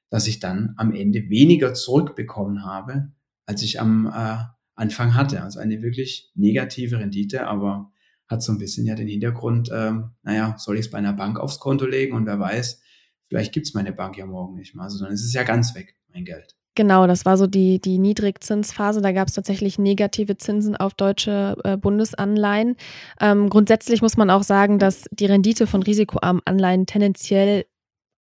[0.08, 3.12] dass ich dann am Ende weniger zurückbekommen habe,
[3.50, 4.36] als ich am äh,
[4.76, 5.42] Anfang hatte.
[5.42, 7.90] Also eine wirklich negative Rendite, aber
[8.28, 11.40] hat so ein bisschen ja den Hintergrund, ähm, naja, soll ich es bei einer Bank
[11.40, 12.80] aufs Konto legen und wer weiß,
[13.26, 14.84] vielleicht gibt es meine Bank ja morgen nicht mehr.
[14.84, 16.54] Also dann ist es ja ganz weg, mein Geld.
[16.76, 19.02] Genau, das war so die, die Niedrigzinsphase.
[19.02, 22.76] Da gab es tatsächlich negative Zinsen auf deutsche äh, Bundesanleihen.
[23.20, 27.64] Ähm, grundsätzlich muss man auch sagen, dass die Rendite von risikoarmen Anleihen tendenziell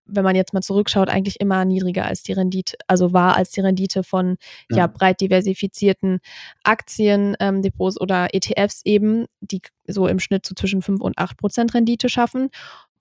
[0.07, 3.61] wenn man jetzt mal zurückschaut, eigentlich immer niedriger als die Rendite, also war als die
[3.61, 4.37] Rendite von
[4.71, 6.21] ja, ja breit diversifizierten
[6.63, 11.75] Aktiendepots ähm, oder ETFs eben, die so im Schnitt so zwischen 5 und 8 Prozent
[11.75, 12.51] Rendite schaffen.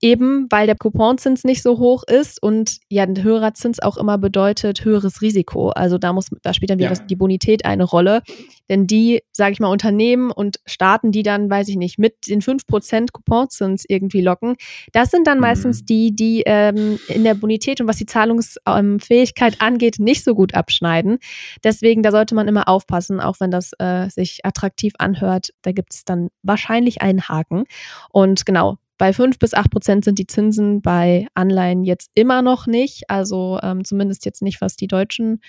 [0.00, 4.18] Eben weil der Couponzins nicht so hoch ist und ja, ein höherer Zins auch immer
[4.18, 5.70] bedeutet höheres Risiko.
[5.70, 7.00] Also da muss, da spielt dann wieder ja.
[7.00, 8.22] die Bonität eine Rolle.
[8.68, 12.42] Denn die, sage ich mal, Unternehmen und Staaten, die dann, weiß ich nicht, mit den
[12.42, 14.56] 5% Couponzins irgendwie locken,
[14.92, 15.42] das sind dann mhm.
[15.42, 20.54] meistens die, die ähm, in der Bonität und was die Zahlungsfähigkeit angeht, nicht so gut
[20.54, 21.18] abschneiden.
[21.64, 25.50] Deswegen, da sollte man immer aufpassen, auch wenn das äh, sich attraktiv anhört.
[25.62, 27.64] Da gibt es dann wahrscheinlich einen Haken.
[28.10, 32.66] Und genau, bei 5 bis 8 Prozent sind die Zinsen bei Anleihen jetzt immer noch
[32.66, 35.40] nicht, also ähm, zumindest jetzt nicht, was die deutschen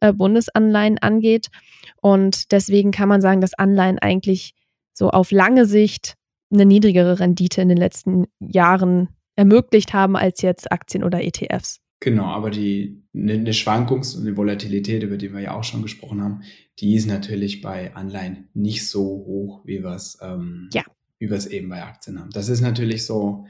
[0.00, 1.48] äh, Bundesanleihen angeht.
[2.00, 4.54] Und deswegen kann man sagen, dass Anleihen eigentlich
[4.92, 6.14] so auf lange Sicht
[6.52, 11.80] eine niedrigere Rendite in den letzten Jahren ermöglicht haben als jetzt Aktien oder ETFs.
[12.00, 15.82] Genau, aber die eine ne Schwankungs- und eine Volatilität, über die wir ja auch schon
[15.82, 16.42] gesprochen haben,
[16.78, 20.82] die ist natürlich bei Anleihen nicht so hoch, wie wir es ähm, ja
[21.20, 22.30] wie wir es eben bei Aktien haben.
[22.30, 23.46] Das ist natürlich so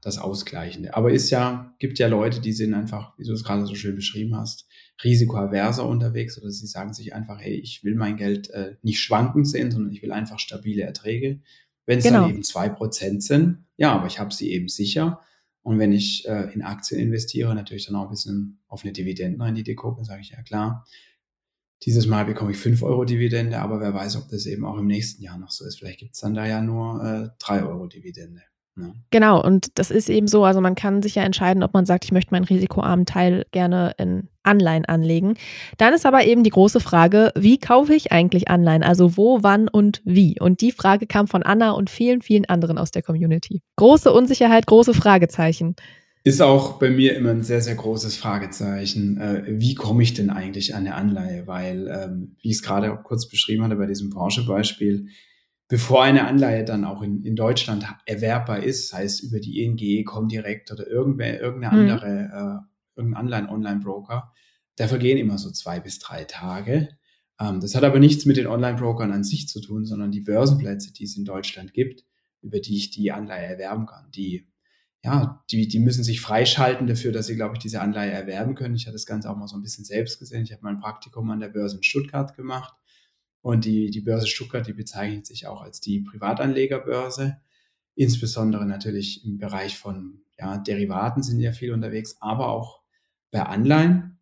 [0.00, 0.94] das Ausgleichende.
[0.96, 3.94] Aber ist ja, gibt ja Leute, die sind einfach, wie du es gerade so schön
[3.94, 4.66] beschrieben hast,
[5.04, 9.44] risikoaverser unterwegs oder sie sagen sich einfach, hey, ich will mein Geld äh, nicht schwanken
[9.44, 11.40] sehen, sondern ich will einfach stabile Erträge.
[11.84, 12.22] Wenn es genau.
[12.22, 15.20] dann eben zwei Prozent sind, ja, aber ich habe sie eben sicher.
[15.62, 19.74] Und wenn ich äh, in Aktien investiere, natürlich dann auch ein bisschen auf eine Dividendenrendite
[19.74, 20.86] gucke, sage ich ja klar,
[21.82, 24.86] dieses Mal bekomme ich 5 Euro Dividende, aber wer weiß, ob das eben auch im
[24.86, 25.78] nächsten Jahr noch so ist.
[25.78, 28.42] Vielleicht gibt es dann da ja nur äh, 3 Euro Dividende.
[28.76, 28.94] Ne?
[29.10, 32.04] Genau, und das ist eben so, also man kann sich ja entscheiden, ob man sagt,
[32.04, 35.34] ich möchte meinen risikoarmen Teil gerne in Anleihen anlegen.
[35.76, 38.82] Dann ist aber eben die große Frage, wie kaufe ich eigentlich Anleihen?
[38.82, 40.40] Also wo, wann und wie?
[40.40, 43.60] Und die Frage kam von Anna und vielen, vielen anderen aus der Community.
[43.76, 45.76] Große Unsicherheit, große Fragezeichen.
[46.22, 49.18] Ist auch bei mir immer ein sehr, sehr großes Fragezeichen.
[49.18, 51.46] Äh, wie komme ich denn eigentlich an eine Anleihe?
[51.46, 55.08] Weil, ähm, wie ich es gerade auch kurz beschrieben hatte bei diesem Branchebeispiel,
[55.68, 60.70] bevor eine Anleihe dann auch in, in Deutschland erwerbbar ist, es über die ING, Comdirect
[60.70, 61.90] oder irgendwer, irgendeine mhm.
[61.90, 64.30] andere, äh, irgendein Anleihen-Online-Broker,
[64.76, 66.88] da vergehen immer so zwei bis drei Tage.
[67.40, 70.92] Ähm, das hat aber nichts mit den Online-Brokern an sich zu tun, sondern die Börsenplätze,
[70.92, 72.04] die es in Deutschland gibt,
[72.42, 74.10] über die ich die Anleihe erwerben kann.
[74.10, 74.49] Die,
[75.02, 78.74] ja, die, die müssen sich freischalten dafür, dass sie, glaube ich, diese Anleihe erwerben können.
[78.74, 80.42] Ich hatte das Ganze auch mal so ein bisschen selbst gesehen.
[80.42, 82.74] Ich habe mein Praktikum an der Börse in Stuttgart gemacht.
[83.40, 87.40] Und die, die Börse Stuttgart, die bezeichnet sich auch als die Privatanlegerbörse.
[87.94, 92.82] Insbesondere natürlich im Bereich von ja, Derivaten sind ja viel unterwegs, aber auch
[93.30, 94.18] bei Anleihen.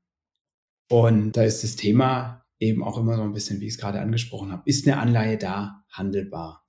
[0.89, 4.01] Und da ist das Thema eben auch immer so ein bisschen, wie ich es gerade
[4.01, 6.65] angesprochen habe, ist eine Anleihe da handelbar?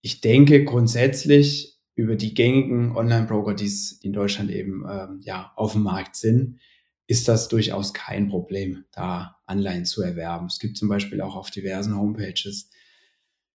[0.00, 5.72] Ich denke grundsätzlich über die gängigen Online-Broker, die es in Deutschland eben ähm, ja auf
[5.72, 6.58] dem Markt sind,
[7.06, 10.46] ist das durchaus kein Problem, da Anleihen zu erwerben.
[10.46, 12.70] Es gibt zum Beispiel auch auf diversen Homepages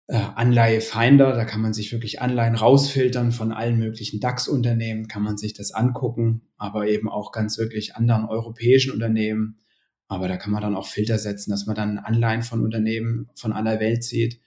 [0.07, 5.37] äh, Anleihefinder, da kann man sich wirklich Anleihen rausfiltern von allen möglichen DAX-Unternehmen, kann man
[5.37, 9.59] sich das angucken, aber eben auch ganz wirklich anderen europäischen Unternehmen.
[10.07, 13.51] Aber da kann man dann auch Filter setzen, dass man dann Anleihen von Unternehmen von
[13.51, 14.39] aller Welt sieht,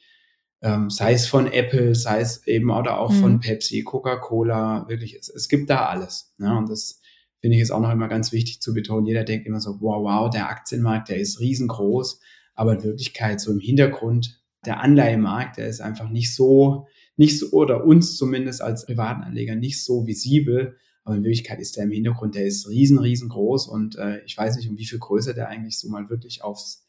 [0.63, 3.21] ähm, sei es von Apple, sei es eben oder auch mhm.
[3.21, 6.35] von Pepsi, Coca-Cola, wirklich, es, es gibt da alles.
[6.39, 6.57] Ne?
[6.57, 7.01] Und das
[7.41, 9.07] finde ich ist auch noch immer ganz wichtig zu betonen.
[9.07, 12.21] Jeder denkt immer so, wow, wow, der Aktienmarkt, der ist riesengroß,
[12.55, 17.51] aber in Wirklichkeit so im Hintergrund der Anleihemarkt, der ist einfach nicht so, nicht so,
[17.53, 20.77] oder uns zumindest als privaten Anleger nicht so visibel.
[21.03, 24.57] Aber in Wirklichkeit ist der im Hintergrund, der ist riesen, riesengroß und äh, ich weiß
[24.57, 26.85] nicht, um wie viel größer der eigentlich so mal wirklich aufs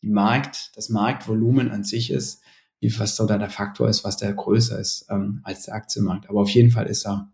[0.00, 2.40] Markt, das Marktvolumen an sich ist,
[2.82, 6.28] was so da der Faktor ist, was der größer ist ähm, als der Aktienmarkt.
[6.28, 7.30] Aber auf jeden Fall ist er,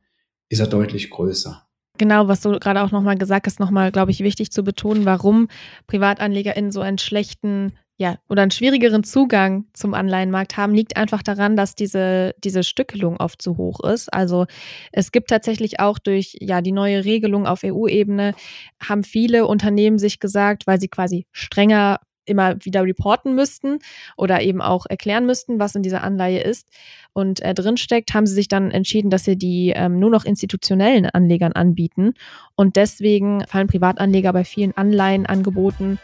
[0.49, 1.63] ist er deutlich größer.
[1.99, 5.49] Genau, was du gerade auch nochmal gesagt hast, nochmal, glaube ich, wichtig zu betonen, warum
[5.87, 11.57] PrivatanlegerInnen so einen schlechten ja, oder einen schwierigeren Zugang zum Anleihenmarkt haben, liegt einfach daran,
[11.57, 14.13] dass diese, diese Stückelung oft zu hoch ist.
[14.13, 14.45] Also
[14.93, 18.35] es gibt tatsächlich auch durch ja, die neue Regelung auf EU-Ebene,
[18.83, 23.79] haben viele Unternehmen sich gesagt, weil sie quasi strenger immer wieder reporten müssten
[24.17, 26.69] oder eben auch erklären müssten, was in dieser Anleihe ist
[27.13, 31.07] und äh, drinsteckt, haben sie sich dann entschieden, dass sie die ähm, nur noch institutionellen
[31.07, 32.13] Anlegern anbieten.
[32.57, 35.99] Und deswegen fallen Privatanleger bei vielen Anleihenangeboten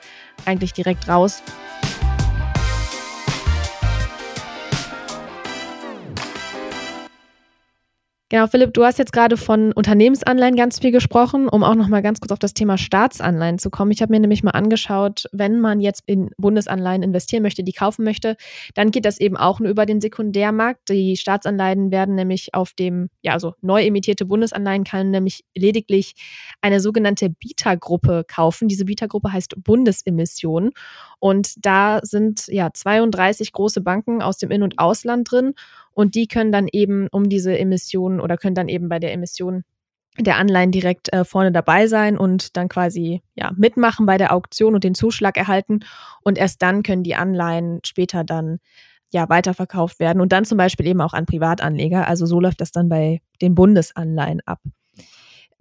[0.46, 1.42] eigentlich direkt raus.
[8.32, 12.00] Genau, Philipp, du hast jetzt gerade von Unternehmensanleihen ganz viel gesprochen, um auch noch mal
[12.00, 13.90] ganz kurz auf das Thema Staatsanleihen zu kommen.
[13.90, 18.06] Ich habe mir nämlich mal angeschaut, wenn man jetzt in Bundesanleihen investieren möchte, die kaufen
[18.06, 18.38] möchte,
[18.74, 20.88] dann geht das eben auch nur über den Sekundärmarkt.
[20.88, 26.14] Die Staatsanleihen werden nämlich auf dem, ja, also neu emittierte Bundesanleihen kann nämlich lediglich
[26.62, 28.66] eine sogenannte Bietergruppe kaufen.
[28.66, 30.70] Diese Bietergruppe heißt Bundesemission
[31.18, 35.52] und da sind ja 32 große Banken aus dem In- und Ausland drin
[35.94, 39.64] und die können dann eben um diese Emissionen oder können dann eben bei der Emission
[40.18, 44.74] der Anleihen direkt äh, vorne dabei sein und dann quasi ja mitmachen bei der Auktion
[44.74, 45.80] und den Zuschlag erhalten
[46.22, 48.58] und erst dann können die Anleihen später dann
[49.10, 52.08] ja weiterverkauft werden und dann zum Beispiel eben auch an Privatanleger.
[52.08, 54.60] Also so läuft das dann bei den Bundesanleihen ab.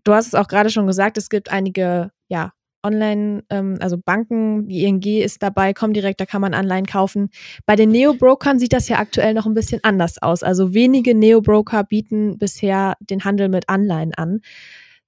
[0.03, 4.67] Du hast es auch gerade schon gesagt, es gibt einige ja Online, ähm, also Banken,
[4.67, 7.29] die ING ist dabei, Comdirect, da kann man Anleihen kaufen.
[7.65, 10.43] Bei den Neo-Brokern sieht das ja aktuell noch ein bisschen anders aus.
[10.43, 14.41] Also wenige Neo-Broker bieten bisher den Handel mit Anleihen an.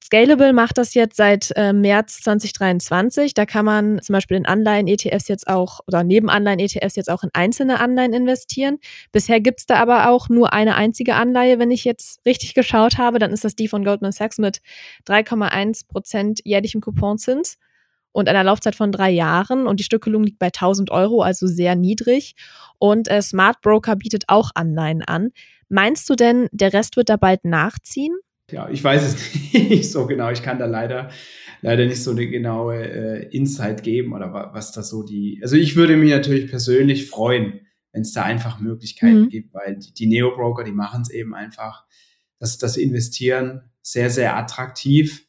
[0.04, 3.34] Scalable macht das jetzt seit äh, März 2023.
[3.34, 7.30] Da kann man zum Beispiel in Anleihen-ETFs jetzt auch oder neben Anleihen-ETFs jetzt auch in
[7.32, 8.80] einzelne Anleihen investieren.
[9.14, 13.18] Bisher gibt's da aber auch nur eine einzige Anleihe, wenn ich jetzt richtig geschaut habe.
[13.18, 14.60] Dann ist das die von Goldman Sachs mit
[15.08, 17.58] 3,1 Prozent jährlichem Couponzins
[18.12, 19.68] und einer Laufzeit von drei Jahren.
[19.68, 22.36] Und die Stückelung liegt bei 1000 Euro, also sehr niedrig.
[22.78, 25.30] Und äh, Smart Broker bietet auch Anleihen an.
[25.70, 28.14] Meinst du denn, der Rest wird da bald nachziehen?
[28.54, 30.30] Ja, ich weiß es nicht so genau.
[30.30, 31.10] Ich kann da leider,
[31.62, 35.40] leider nicht so eine genaue äh, Insight geben oder was da so die.
[35.42, 37.62] Also ich würde mich natürlich persönlich freuen,
[37.92, 39.30] wenn es da einfach Möglichkeiten mhm.
[39.30, 41.86] gibt, weil die, die Neo-Broker, die machen es eben einfach,
[42.40, 45.28] dass das Investieren sehr, sehr attraktiv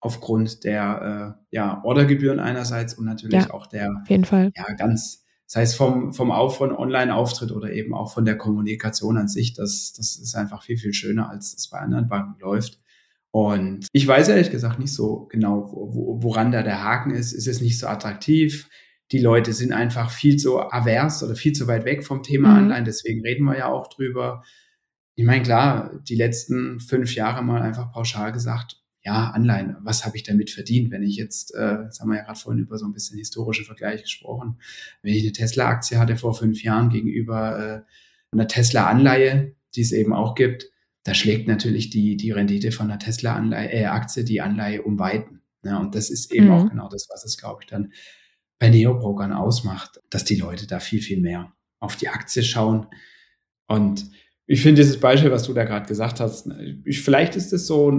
[0.00, 4.52] aufgrund der äh, ja, Ordergebühren einerseits und natürlich ja, auch der auf jeden Fall.
[4.56, 5.21] ja ganz
[5.52, 9.52] sei es vom, vom Auf, von Online-Auftritt oder eben auch von der Kommunikation an sich,
[9.52, 12.80] das, das ist einfach viel, viel schöner, als es bei anderen Banken läuft.
[13.32, 17.34] Und ich weiß ehrlich gesagt nicht so genau, wo, woran da der Haken ist.
[17.34, 18.70] Ist es nicht so attraktiv?
[19.10, 22.56] Die Leute sind einfach viel zu avers oder viel zu weit weg vom Thema mhm.
[22.56, 22.84] Anleihen.
[22.86, 24.42] Deswegen reden wir ja auch drüber.
[25.16, 30.16] Ich meine, klar, die letzten fünf Jahre mal einfach pauschal gesagt, ja, Anleihen, was habe
[30.16, 32.86] ich damit verdient, wenn ich jetzt, äh, das haben wir ja gerade vorhin über so
[32.86, 34.58] ein bisschen historische Vergleich gesprochen,
[35.02, 40.12] wenn ich eine Tesla-Aktie hatte vor fünf Jahren gegenüber äh, einer Tesla-Anleihe, die es eben
[40.12, 40.70] auch gibt,
[41.04, 45.42] da schlägt natürlich die, die Rendite von einer Tesla-Aktie äh, die Anleihe um Weiten.
[45.64, 46.52] Ja, und das ist eben mhm.
[46.52, 47.92] auch genau das, was es, glaube ich, dann
[48.58, 52.86] bei Neobrokern ausmacht, dass die Leute da viel, viel mehr auf die Aktie schauen.
[53.66, 54.06] Und
[54.52, 56.46] ich finde dieses Beispiel, was du da gerade gesagt hast,
[56.84, 57.90] ich, vielleicht ist es so,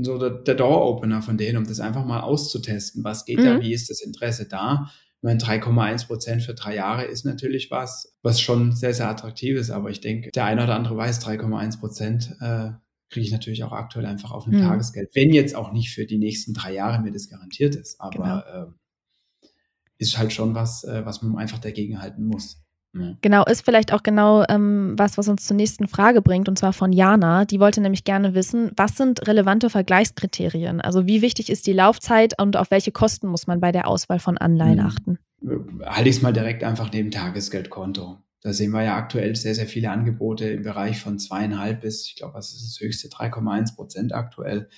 [0.00, 3.04] so der, der Door-Opener von denen, um das einfach mal auszutesten.
[3.04, 3.44] Was geht mhm.
[3.44, 3.60] da?
[3.60, 4.90] Wie ist das Interesse da?
[5.18, 9.58] Ich meine, 3,1 Prozent für drei Jahre ist natürlich was, was schon sehr, sehr attraktiv
[9.58, 9.68] ist.
[9.68, 12.70] Aber ich denke, der eine oder andere weiß, 3,1 Prozent äh,
[13.10, 14.64] kriege ich natürlich auch aktuell einfach auf einem mhm.
[14.64, 15.10] Tagesgeld.
[15.12, 18.00] Wenn jetzt auch nicht für die nächsten drei Jahre mir das garantiert ist.
[18.00, 18.64] Aber genau.
[18.64, 18.72] äh,
[19.98, 22.62] ist halt schon was, äh, was man einfach dagegen halten muss.
[23.20, 26.72] Genau, ist vielleicht auch genau ähm, was, was uns zur nächsten Frage bringt, und zwar
[26.72, 27.44] von Jana.
[27.44, 30.80] Die wollte nämlich gerne wissen, was sind relevante Vergleichskriterien?
[30.80, 34.18] Also wie wichtig ist die Laufzeit und auf welche Kosten muss man bei der Auswahl
[34.18, 34.86] von Anleihen hm.
[34.86, 35.18] achten?
[35.84, 38.18] Halte ich es mal direkt einfach neben Tagesgeldkonto.
[38.40, 42.16] Da sehen wir ja aktuell sehr, sehr viele Angebote im Bereich von zweieinhalb bis, ich
[42.16, 44.68] glaube, was ist das höchste, 3,1 Prozent aktuell,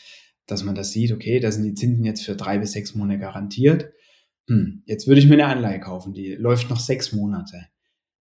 [0.46, 3.20] dass man das sieht, okay, da sind die Zinsen jetzt für drei bis sechs Monate
[3.20, 3.92] garantiert.
[4.49, 7.68] Hm, jetzt würde ich mir eine Anleihe kaufen, die läuft noch sechs Monate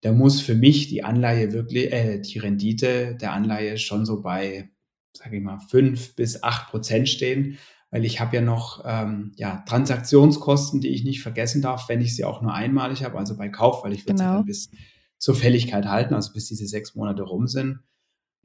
[0.01, 4.69] da muss für mich die Anleihe wirklich, äh, die Rendite der Anleihe schon so bei,
[5.13, 7.57] sage ich mal, fünf bis acht Prozent stehen,
[7.91, 12.15] weil ich habe ja noch ähm, ja, Transaktionskosten, die ich nicht vergessen darf, wenn ich
[12.15, 14.31] sie auch nur einmalig habe, also bei Kauf, weil ich würde genau.
[14.31, 14.69] sie dann bis
[15.17, 17.79] zur Fälligkeit halten, also bis diese sechs Monate rum sind.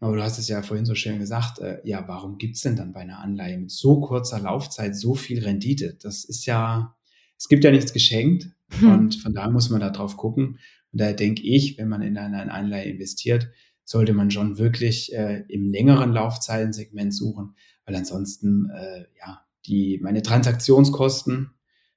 [0.01, 2.93] Aber du hast es ja vorhin so schön gesagt, äh, ja, warum gibt's denn dann
[2.93, 5.99] bei einer Anleihe mit so kurzer Laufzeit so viel Rendite?
[6.01, 6.97] Das ist ja,
[7.37, 8.91] es gibt ja nichts geschenkt hm.
[8.91, 10.59] und von daher muss man da drauf gucken.
[10.93, 13.49] Und daher denke ich, wenn man in eine Anleihe investiert,
[13.85, 20.23] sollte man schon wirklich äh, im längeren Laufzeitensegment suchen, weil ansonsten, äh, ja, die, meine
[20.23, 21.51] Transaktionskosten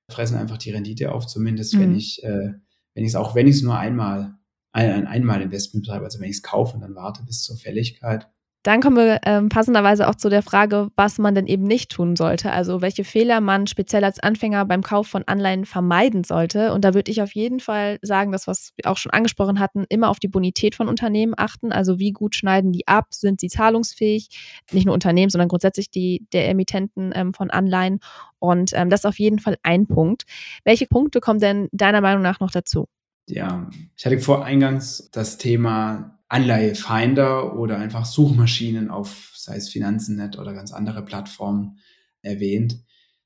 [0.10, 1.80] fressen einfach die Rendite auf, zumindest mhm.
[1.80, 2.54] wenn ich, äh,
[2.94, 4.36] wenn ich es auch, wenn ich es nur einmal,
[4.72, 8.28] ein, ein Einmal-Investment betreibe, also wenn ich es kaufe und dann warte bis zur Fälligkeit,
[8.64, 12.16] dann kommen wir ähm, passenderweise auch zu der Frage, was man denn eben nicht tun
[12.16, 12.52] sollte.
[12.52, 16.72] Also welche Fehler man speziell als Anfänger beim Kauf von Anleihen vermeiden sollte.
[16.72, 19.84] Und da würde ich auf jeden Fall sagen, das, was wir auch schon angesprochen hatten,
[19.90, 21.74] immer auf die Bonität von Unternehmen achten.
[21.74, 23.08] Also wie gut schneiden die ab?
[23.10, 24.30] Sind sie zahlungsfähig?
[24.72, 28.00] Nicht nur Unternehmen, sondern grundsätzlich die der Emittenten ähm, von Anleihen.
[28.40, 30.24] Und ähm, das ist auf jeden Fall ein Punkt.
[30.64, 32.88] Welche Punkte kommen denn deiner Meinung nach noch dazu?
[33.28, 40.40] Ja, ich hatte vor eingangs das Thema Anleihefinder oder einfach Suchmaschinen auf, sei es Finanzennet
[40.40, 41.78] oder ganz andere Plattformen
[42.24, 42.84] erwähnt.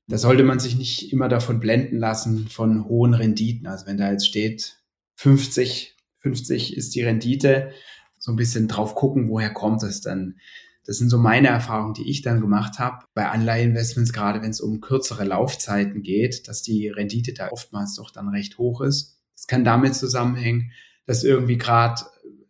[0.08, 3.66] Da sollte man sich nicht immer davon blenden lassen von hohen Renditen.
[3.66, 4.78] Also wenn da jetzt steht
[5.16, 7.70] 50, 50 ist die Rendite,
[8.18, 10.36] so ein bisschen drauf gucken, woher kommt es dann.
[10.84, 14.60] Das sind so meine Erfahrungen, die ich dann gemacht habe bei Anleiheinvestments, gerade wenn es
[14.60, 19.18] um kürzere Laufzeiten geht, dass die Rendite da oftmals doch dann recht hoch ist.
[19.34, 20.72] Das kann damit zusammenhängen,
[21.06, 22.02] dass irgendwie gerade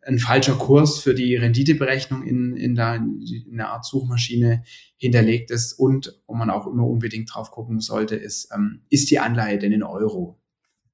[0.08, 4.64] ein falscher Kurs für die Renditeberechnung in, in, der, in der Art Suchmaschine
[4.96, 9.18] hinterlegt ist und wo man auch immer unbedingt drauf gucken sollte, ist, ähm, ist die
[9.18, 10.40] Anleihe denn in Euro?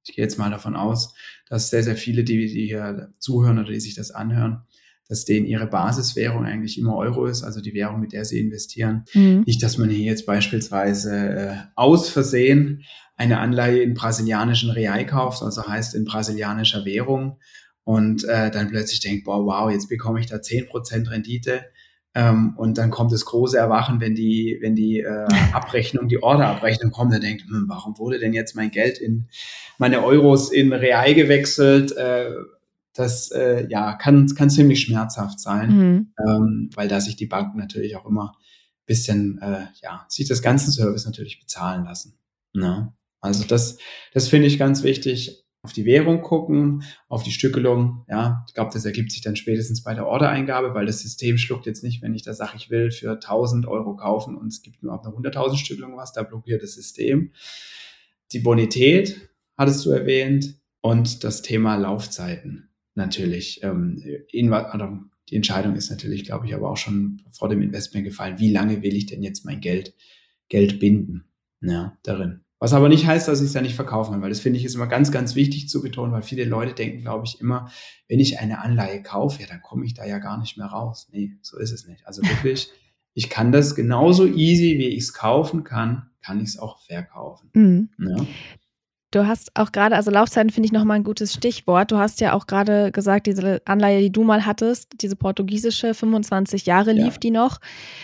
[0.05, 1.13] Ich gehe jetzt mal davon aus,
[1.47, 4.63] dass sehr, sehr viele, die, die hier zuhören oder die sich das anhören,
[5.07, 9.05] dass denen ihre Basiswährung eigentlich immer Euro ist, also die Währung, mit der sie investieren.
[9.13, 9.43] Mhm.
[9.45, 12.83] Nicht, dass man hier jetzt beispielsweise äh, aus Versehen
[13.15, 17.37] eine Anleihe in brasilianischen Real kauft, also heißt in brasilianischer Währung
[17.85, 21.65] und äh, dann plötzlich denkt, boah, wow, jetzt bekomme ich da zehn Prozent Rendite.
[22.13, 26.91] Ähm, und dann kommt das große Erwachen, wenn die, wenn die äh, Abrechnung, die Orderabrechnung
[26.91, 29.27] kommt, dann denkt, hm, warum wurde denn jetzt mein Geld in
[29.77, 31.95] meine Euros in Real gewechselt?
[31.95, 32.31] Äh,
[32.93, 36.13] das äh, ja kann, kann ziemlich schmerzhaft sein, mhm.
[36.25, 38.33] ähm, weil da sich die Banken natürlich auch immer
[38.85, 42.17] bisschen, äh, ja, sich das ganze Service natürlich bezahlen lassen.
[42.53, 42.93] Ne?
[43.19, 43.77] Also das,
[44.13, 48.05] das finde ich ganz wichtig auf die Währung gucken, auf die Stückelung.
[48.07, 51.65] Ja, ich glaube, das ergibt sich dann spätestens bei der Ordereingabe, weil das System schluckt
[51.65, 54.83] jetzt nicht, wenn ich da sage, ich will für 1000 Euro kaufen und es gibt
[54.83, 57.31] nur ab einer 100.000 Stückelung was, da blockiert das System.
[58.31, 63.63] Die Bonität hattest du erwähnt und das Thema Laufzeiten natürlich.
[63.63, 64.99] Ähm, in, also
[65.29, 68.37] die Entscheidung ist natürlich, glaube ich, aber auch schon vor dem Investment gefallen.
[68.37, 69.95] Wie lange will ich denn jetzt mein Geld,
[70.47, 71.25] Geld binden?
[71.61, 72.44] Ja, darin.
[72.59, 74.65] Was aber nicht heißt, dass ich es ja nicht verkaufen kann, weil das finde ich
[74.65, 77.69] ist immer ganz, ganz wichtig zu betonen, weil viele Leute denken, glaube ich, immer,
[78.07, 81.09] wenn ich eine Anleihe kaufe, ja, dann komme ich da ja gar nicht mehr raus.
[81.11, 82.07] Nee, so ist es nicht.
[82.07, 82.69] Also wirklich,
[83.13, 87.49] ich kann das genauso easy, wie ich es kaufen kann, kann ich es auch verkaufen.
[87.53, 87.89] Mhm.
[87.99, 88.25] Ja.
[89.15, 91.89] Du hast auch gerade, also Laufzeiten finde ich nochmal ein gutes Stichwort.
[91.89, 96.65] Du hast ja auch gerade gesagt, diese Anleihe, die du mal hattest, diese portugiesische, 25
[96.65, 97.19] Jahre lief ja.
[97.21, 97.61] die noch.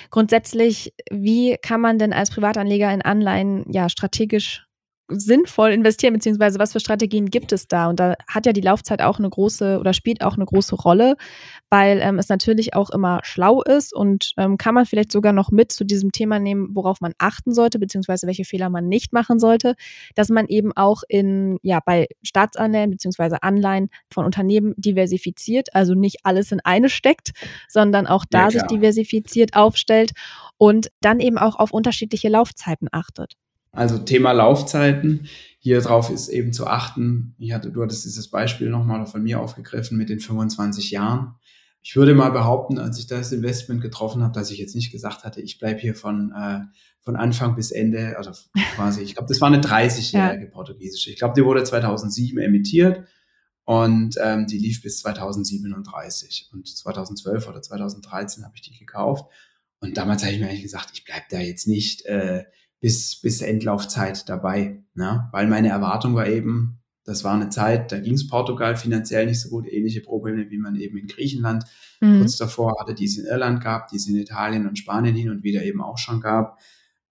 [0.10, 4.66] Grundsätzlich, wie kann man denn als Privatanleger in Anleihen ja strategisch
[5.20, 7.90] sinnvoll investieren, beziehungsweise was für Strategien gibt es da?
[7.90, 11.16] Und da hat ja die Laufzeit auch eine große oder spielt auch eine große Rolle,
[11.70, 15.52] weil ähm, es natürlich auch immer schlau ist und ähm, kann man vielleicht sogar noch
[15.52, 19.40] mit zu diesem Thema nehmen, worauf man achten sollte, beziehungsweise welche Fehler man nicht machen
[19.40, 19.76] sollte,
[20.16, 26.20] dass man eben auch in, ja, bei Staatsanleihen beziehungsweise Anleihen von Unternehmen diversifiziert, also nicht
[26.24, 27.32] alles in eine steckt,
[27.68, 30.12] sondern auch da ja, sich diversifiziert aufstellt
[30.58, 33.36] und dann eben auch auf unterschiedliche Laufzeiten achtet.
[33.72, 35.28] Also Thema Laufzeiten.
[35.60, 37.36] Hier drauf ist eben zu achten.
[37.38, 41.36] Ich hatte, du hattest dieses Beispiel nochmal von mir aufgegriffen mit den 25 Jahren.
[41.84, 45.24] Ich würde mal behaupten, als ich das Investment getroffen habe, dass ich jetzt nicht gesagt
[45.24, 46.60] hatte, ich bleibe hier von, äh,
[47.02, 48.32] von Anfang bis Ende, also
[48.76, 50.52] quasi, ich glaube, das war eine 30-jährige ja.
[50.52, 51.10] portugiesische.
[51.10, 53.08] Ich glaube, die wurde 2007 emittiert
[53.66, 56.50] und ähm, die lief bis 2037.
[56.54, 59.32] Und 2012 oder 2013 habe ich die gekauft.
[59.80, 62.44] Und damals habe ich mir eigentlich gesagt, ich bleibe da jetzt nicht äh,
[62.82, 64.84] bis, bis Endlaufzeit dabei.
[64.96, 65.30] Ne?
[65.32, 69.40] Weil meine Erwartung war eben, das war eine Zeit, da ging es Portugal finanziell nicht
[69.40, 71.64] so gut, ähnliche Probleme, wie man eben in Griechenland
[72.02, 72.20] mhm.
[72.20, 75.30] kurz davor hatte, die es in Irland gab, die es in Italien und Spanien hin
[75.30, 76.60] und wieder eben auch schon gab.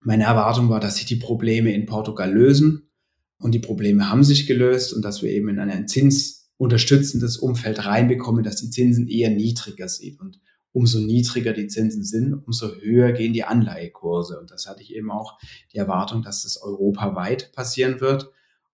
[0.01, 2.91] Meine Erwartung war, dass sich die Probleme in Portugal lösen
[3.39, 8.43] und die Probleme haben sich gelöst und dass wir eben in ein zinsunterstützendes Umfeld reinbekommen,
[8.43, 10.21] dass die Zinsen eher niedriger sind.
[10.21, 10.41] Und
[10.73, 14.39] umso niedriger die Zinsen sind, umso höher gehen die Anleihekurse.
[14.39, 15.39] Und das hatte ich eben auch
[15.73, 18.31] die Erwartung, dass das europaweit passieren wird.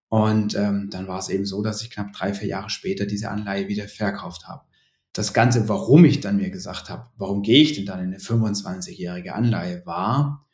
[0.09, 3.31] Und ähm, dann war es eben so, dass ich knapp drei, vier Jahre später diese
[3.31, 4.65] Anleihe wieder verkauft habe.
[5.13, 8.19] Das Ganze, warum ich dann mir gesagt habe, warum gehe ich denn dann in eine
[8.19, 10.47] 25-jährige Anleihe, war,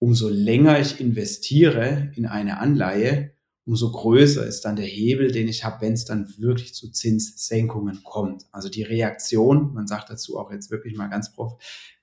[0.00, 3.31] umso länger ich investiere in eine Anleihe,
[3.64, 8.02] umso größer ist dann der Hebel, den ich habe, wenn es dann wirklich zu Zinssenkungen
[8.02, 8.44] kommt.
[8.50, 11.54] Also die Reaktion, man sagt dazu auch jetzt wirklich mal ganz prof,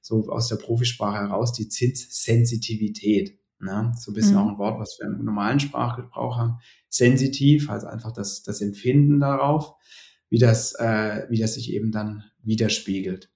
[0.02, 3.38] so aus der Profisprache heraus, die Zinssensitivität.
[3.60, 3.92] Ne?
[3.98, 4.40] So ein bisschen mhm.
[4.40, 6.60] auch ein Wort, was wir im normalen Sprachgebrauch haben.
[6.88, 9.74] Sensitiv, also einfach das, das Empfinden darauf,
[10.30, 13.30] wie das, äh, wie das sich eben dann widerspiegelt.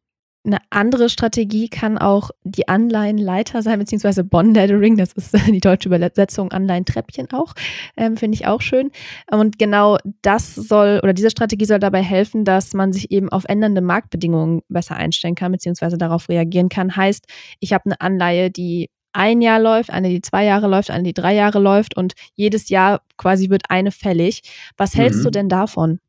[0.46, 6.52] Eine andere Strategie kann auch die Anleihenleiter sein, beziehungsweise Bond-Laddering, das ist die deutsche Übersetzung
[6.52, 7.54] Anleihentreppchen auch,
[7.96, 8.92] ähm, finde ich auch schön.
[9.32, 13.46] Und genau das soll, oder diese Strategie soll dabei helfen, dass man sich eben auf
[13.48, 16.96] ändernde Marktbedingungen besser einstellen kann, beziehungsweise darauf reagieren kann.
[16.96, 17.26] Heißt,
[17.62, 21.14] ich habe eine Anleihe, die ein Jahr läuft, eine, die zwei Jahre läuft, eine, die
[21.14, 24.42] drei Jahre läuft und jedes Jahr quasi wird eine fällig.
[24.76, 25.24] Was hältst mhm.
[25.24, 26.00] du denn davon?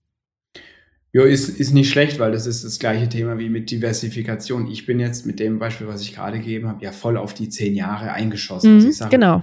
[1.15, 4.69] Ja, ist, ist nicht schlecht, weil das ist das gleiche Thema wie mit Diversifikation.
[4.69, 7.49] Ich bin jetzt mit dem Beispiel, was ich gerade gegeben habe, ja voll auf die
[7.49, 8.71] zehn Jahre eingeschossen.
[8.71, 9.43] Mhm, also ich sage, genau.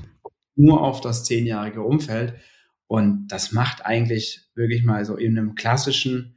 [0.57, 2.33] Nur auf das zehnjährige Umfeld.
[2.87, 6.35] Und das macht eigentlich wirklich mal so in einem klassischen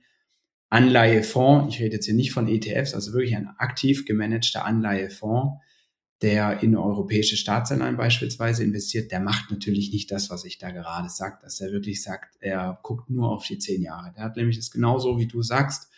[0.71, 5.61] Anleihefonds, ich rede jetzt hier nicht von ETFs, also wirklich ein aktiv gemanagter Anleihefonds,
[6.25, 11.11] der in europäische Staatsanleihen beispielsweise investiert, der macht natürlich nicht das, was ich da gerade
[11.11, 14.11] sagt, dass er wirklich sagt, er guckt nur auf die zehn Jahre.
[14.17, 15.91] Der hat nämlich das genauso, wie du sagst.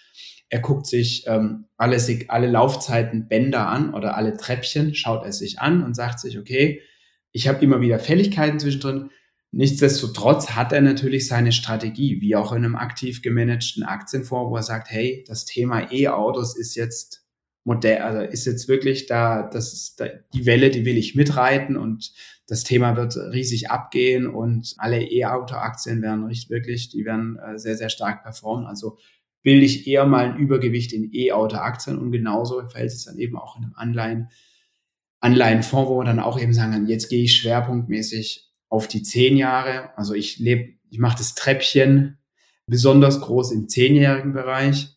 [0.48, 5.60] Er guckt sich ähm, alle, alle Laufzeiten Bänder an oder alle Treppchen, schaut er sich
[5.60, 6.82] an und sagt sich, okay,
[7.30, 9.10] ich habe immer wieder Fälligkeiten zwischendrin.
[9.52, 14.64] Nichtsdestotrotz hat er natürlich seine Strategie, wie auch in einem aktiv gemanagten Aktienfonds, wo er
[14.64, 17.25] sagt, hey, das Thema E-Autos ist jetzt
[17.66, 21.76] Modell, also ist jetzt wirklich da, das ist da, die Welle, die will ich mitreiten
[21.76, 22.12] und
[22.46, 27.76] das Thema wird riesig abgehen und alle E-Auto-Aktien werden richtig wirklich, die werden äh, sehr,
[27.76, 28.66] sehr stark performen.
[28.66, 28.98] Also
[29.42, 33.56] bilde ich eher mal ein Übergewicht in E-Auto-Aktien und genauso fällt es dann eben auch
[33.56, 34.28] in einem Anleihen,
[35.18, 39.90] Anleihenfonds, wo wir dann auch eben sagen, jetzt gehe ich schwerpunktmäßig auf die zehn Jahre.
[39.98, 42.18] Also ich lebe, ich mache das Treppchen
[42.68, 44.95] besonders groß im zehnjährigen Bereich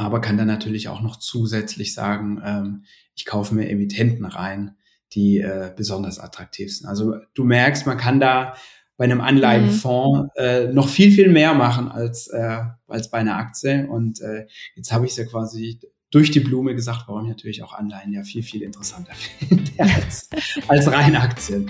[0.00, 2.84] aber kann dann natürlich auch noch zusätzlich sagen, ähm,
[3.14, 4.76] ich kaufe mir Emittenten rein,
[5.12, 6.88] die äh, besonders attraktiv sind.
[6.88, 8.54] Also du merkst, man kann da
[8.96, 10.42] bei einem Anleihenfonds mhm.
[10.42, 13.86] äh, noch viel, viel mehr machen als, äh, als bei einer Aktie.
[13.88, 15.80] Und äh, jetzt habe ich es ja quasi
[16.10, 20.30] durch die Blume gesagt, warum ich natürlich auch Anleihen ja viel, viel interessanter finde als,
[20.66, 21.68] als reine Aktien.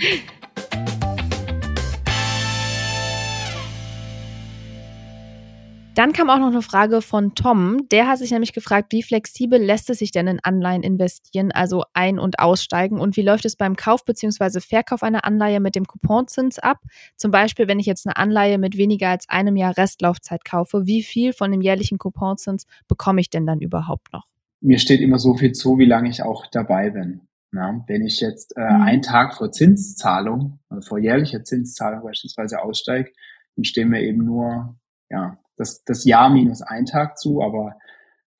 [6.01, 7.87] Dann kam auch noch eine Frage von Tom.
[7.93, 11.85] Der hat sich nämlich gefragt, wie flexibel lässt es sich denn in Anleihen investieren, also
[11.93, 12.99] ein- und aussteigen?
[12.99, 14.61] Und wie läuft es beim Kauf bzw.
[14.61, 16.79] Verkauf einer Anleihe mit dem Couponzins ab?
[17.17, 21.03] Zum Beispiel, wenn ich jetzt eine Anleihe mit weniger als einem Jahr Restlaufzeit kaufe, wie
[21.03, 24.25] viel von dem jährlichen Couponzins bekomme ich denn dann überhaupt noch?
[24.63, 27.29] Mir steht immer so viel zu, wie lange ich auch dabei bin.
[27.53, 28.83] Ja, wenn ich jetzt äh, mhm.
[28.85, 33.11] einen Tag vor Zinszahlung, also vor jährlicher Zinszahlung beispielsweise aussteige,
[33.57, 34.77] dann stehen mir eben nur
[35.11, 37.77] ja, das, das Jahr minus ein Tag zu, aber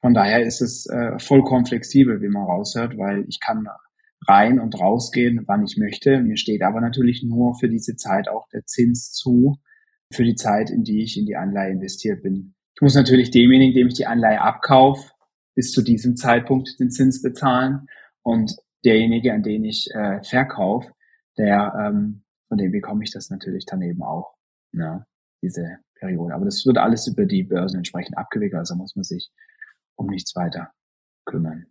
[0.01, 3.69] von daher ist es äh, vollkommen flexibel, wie man raushört, weil ich kann
[4.27, 6.21] rein und rausgehen, wann ich möchte.
[6.23, 9.59] Mir steht aber natürlich nur für diese Zeit auch der Zins zu,
[10.11, 12.55] für die Zeit, in die ich in die Anleihe investiert bin.
[12.75, 15.11] Ich muss natürlich demjenigen, dem ich die Anleihe abkaufe,
[15.55, 17.87] bis zu diesem Zeitpunkt den Zins bezahlen
[18.23, 20.91] und derjenige, an den ich äh, verkaufe,
[21.37, 24.35] der ähm, von dem bekomme ich das natürlich dann eben auch,
[24.73, 25.05] ne,
[25.43, 26.35] diese Periode.
[26.35, 29.31] Aber das wird alles über die Börsen entsprechend abgewickelt, also muss man sich
[29.97, 30.73] um nichts weiter
[31.27, 31.67] kümmern.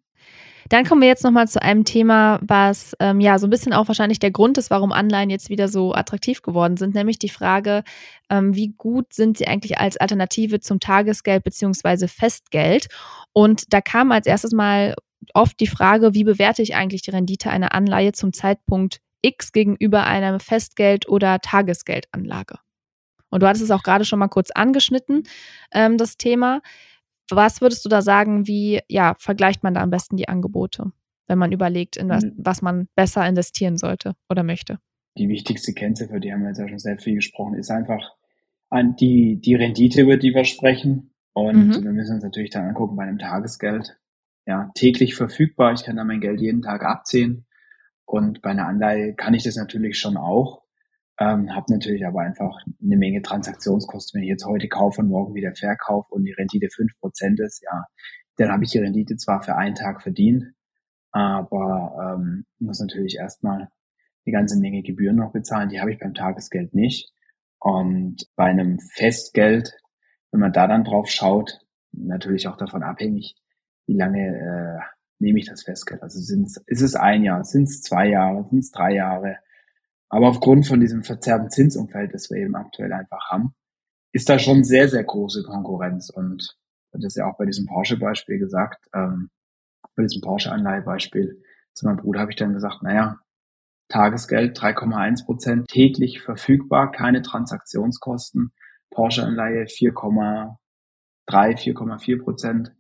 [0.69, 3.87] Dann kommen wir jetzt nochmal zu einem Thema, was ähm, ja so ein bisschen auch
[3.87, 7.83] wahrscheinlich der Grund ist, warum Anleihen jetzt wieder so attraktiv geworden sind, nämlich die Frage,
[8.29, 12.87] ähm, wie gut sind sie eigentlich als Alternative zum Tagesgeld beziehungsweise Festgeld?
[13.33, 14.93] Und da kam als erstes mal
[15.33, 20.05] oft die Frage, wie bewerte ich eigentlich die Rendite einer Anleihe zum Zeitpunkt X gegenüber
[20.05, 22.59] einer Festgeld- oder Tagesgeldanlage?
[23.29, 25.23] Und du hattest es auch gerade schon mal kurz angeschnitten,
[25.71, 26.61] ähm, das Thema.
[27.29, 30.91] Was würdest du da sagen, wie ja, vergleicht man da am besten die Angebote,
[31.27, 32.33] wenn man überlegt, in was, mhm.
[32.37, 34.79] was man besser investieren sollte oder möchte?
[35.17, 38.15] Die wichtigste Kennziffer, die haben wir jetzt ja schon sehr viel gesprochen, ist einfach
[38.69, 41.13] an die, die Rendite, über die wir sprechen.
[41.33, 41.83] Und mhm.
[41.83, 43.97] wir müssen uns natürlich dann angucken bei einem Tagesgeld.
[44.45, 45.73] Ja, täglich verfügbar.
[45.73, 47.45] Ich kann da mein Geld jeden Tag abziehen.
[48.05, 50.63] Und bei einer Anleihe kann ich das natürlich schon auch.
[51.19, 54.17] Ähm, habe natürlich aber einfach eine Menge Transaktionskosten.
[54.17, 57.61] Wenn ich jetzt heute kaufe und morgen wieder verkaufe und die Rendite fünf Prozent ist,
[57.61, 57.83] ja,
[58.37, 60.45] dann habe ich die Rendite zwar für einen Tag verdient,
[61.11, 63.67] aber ähm, muss natürlich erstmal
[64.25, 65.69] eine ganze Menge Gebühren noch bezahlen.
[65.69, 67.11] Die habe ich beim Tagesgeld nicht.
[67.59, 69.73] Und bei einem Festgeld,
[70.31, 71.59] wenn man da dann drauf schaut,
[71.91, 73.35] natürlich auch davon abhängig,
[73.87, 74.79] wie lange äh,
[75.19, 76.01] nehme ich das Festgeld.
[76.01, 79.37] Also sind's, ist es ein Jahr, sind es zwei Jahre, sind es drei Jahre,
[80.09, 83.53] aber aufgrund von diesem verzerrten Zinsumfeld, das wir eben aktuell einfach haben,
[84.11, 86.09] ist da schon sehr, sehr große Konkurrenz.
[86.09, 86.57] Und
[86.91, 89.29] das ist ja auch bei diesem Porsche-Beispiel gesagt, ähm,
[89.95, 91.43] bei diesem Porsche-Anleihebeispiel
[91.73, 93.19] zu meinem Bruder habe ich dann gesagt, naja,
[93.87, 98.51] Tagesgeld 3,1 Prozent täglich verfügbar, keine Transaktionskosten.
[98.89, 100.57] Porsche-Anleihe 4,3,
[101.27, 102.75] 4,4 Prozent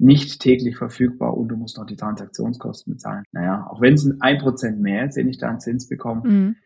[0.00, 3.24] nicht täglich verfügbar und du musst noch die Transaktionskosten bezahlen.
[3.32, 6.56] Naja, auch wenn es ein Prozent mehr ist, den ich da an Zins bekomme, mhm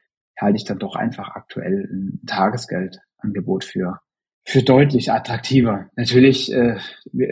[0.40, 4.00] halte ich dann doch einfach aktuell ein Tagesgeldangebot für
[4.44, 5.88] für deutlich attraktiver.
[5.94, 6.76] Natürlich, äh,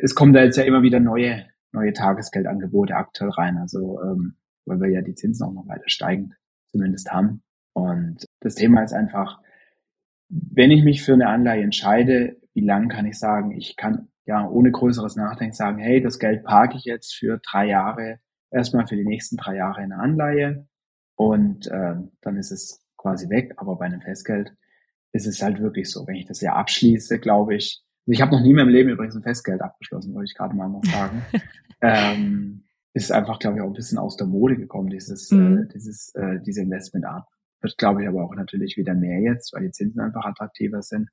[0.00, 4.80] es kommen da jetzt ja immer wieder neue neue Tagesgeldangebote aktuell rein, also ähm, weil
[4.80, 6.34] wir ja die Zinsen auch noch weiter steigend
[6.72, 7.42] zumindest haben.
[7.72, 9.40] Und das Thema ist einfach,
[10.28, 14.48] wenn ich mich für eine Anleihe entscheide, wie lang kann ich sagen, ich kann ja
[14.48, 18.18] ohne größeres Nachdenken sagen, hey, das Geld parke ich jetzt für drei Jahre,
[18.50, 20.66] erstmal für die nächsten drei Jahre in eine Anleihe
[21.16, 23.54] und äh, dann ist es quasi weg.
[23.56, 24.54] Aber bei einem Festgeld
[25.12, 26.06] ist es halt wirklich so.
[26.06, 28.90] Wenn ich das ja abschließe, glaube ich, also ich habe noch nie in meinem Leben
[28.90, 31.22] übrigens ein Festgeld abgeschlossen, wollte ich gerade mal noch sagen.
[31.80, 35.58] ähm, ist einfach, glaube ich, auch ein bisschen aus der Mode gekommen, dieses, mhm.
[35.58, 37.26] äh, dieses, äh, diese Investmentart.
[37.60, 41.10] Wird, glaube ich, aber auch natürlich wieder mehr jetzt, weil die Zinsen einfach attraktiver sind.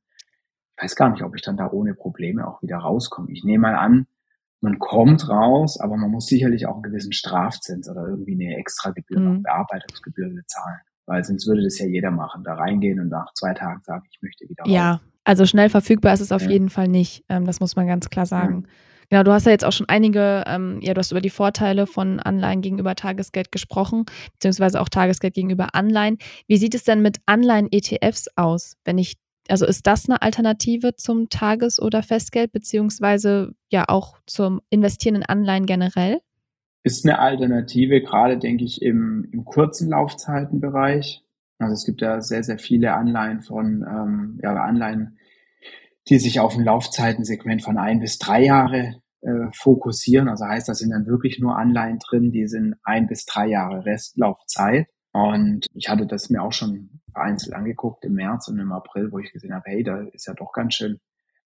[0.77, 3.31] Ich weiß gar nicht, ob ich dann da ohne Probleme auch wieder rauskomme.
[3.31, 4.07] Ich nehme mal an,
[4.61, 9.19] man kommt raus, aber man muss sicherlich auch einen gewissen Strafzins oder irgendwie eine Extragebühr,
[9.19, 9.43] mhm.
[9.43, 10.79] Bearbeitungsgebühr bezahlen.
[11.07, 14.21] Weil sonst würde das ja jeder machen, da reingehen und nach zwei Tagen sagen, ich
[14.21, 14.71] möchte wieder raus.
[14.71, 16.49] Ja, also schnell verfügbar ist es auf ja.
[16.49, 17.23] jeden Fall nicht.
[17.29, 18.63] Ähm, das muss man ganz klar sagen.
[18.65, 18.73] Ja.
[19.09, 21.87] Genau, du hast ja jetzt auch schon einige, ähm, ja, du hast über die Vorteile
[21.87, 24.03] von Anleihen gegenüber Tagesgeld gesprochen,
[24.33, 26.17] beziehungsweise auch Tagesgeld gegenüber Anleihen.
[26.47, 29.15] Wie sieht es denn mit Anleihen-ETFs aus, wenn ich,
[29.47, 35.23] also ist das eine Alternative zum Tages- oder Festgeld, beziehungsweise ja auch zum Investieren in
[35.23, 36.19] Anleihen generell?
[36.87, 41.23] Ist eine Alternative, gerade denke ich im, im kurzen Laufzeitenbereich.
[41.59, 45.17] Also es gibt ja sehr, sehr viele Anleihen von, ähm, ja, Anleihen,
[46.07, 50.29] die sich auf ein Laufzeitensegment von ein bis drei Jahre äh, fokussieren.
[50.29, 53.85] Also heißt, da sind dann wirklich nur Anleihen drin, die sind ein bis drei Jahre
[53.85, 54.87] Restlaufzeit.
[55.11, 59.19] Und ich hatte das mir auch schon vereinzelt angeguckt im März und im April, wo
[59.19, 60.99] ich gesehen habe, hey, da ist ja doch ganz schön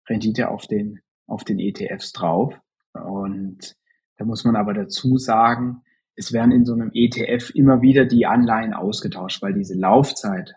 [0.07, 2.57] Rendite auf den, auf den ETFs drauf.
[2.93, 3.75] Und
[4.19, 5.81] da muss man aber dazu sagen,
[6.15, 10.55] es werden in so einem ETF immer wieder die Anleihen ausgetauscht, weil diese Laufzeit,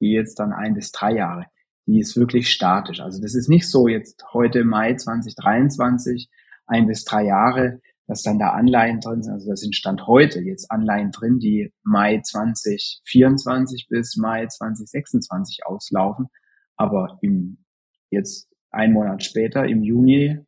[0.00, 1.46] die jetzt dann ein bis drei Jahre,
[1.86, 3.00] die ist wirklich statisch.
[3.00, 6.30] Also das ist nicht so jetzt heute Mai 2023,
[6.66, 9.32] ein bis drei Jahre, dass dann da Anleihen drin sind.
[9.32, 16.28] Also da sind Stand heute jetzt Anleihen drin, die Mai 2024 bis Mai 2026 auslaufen.
[16.76, 17.64] Aber im,
[18.10, 20.38] jetzt ein Monat später, im Juni,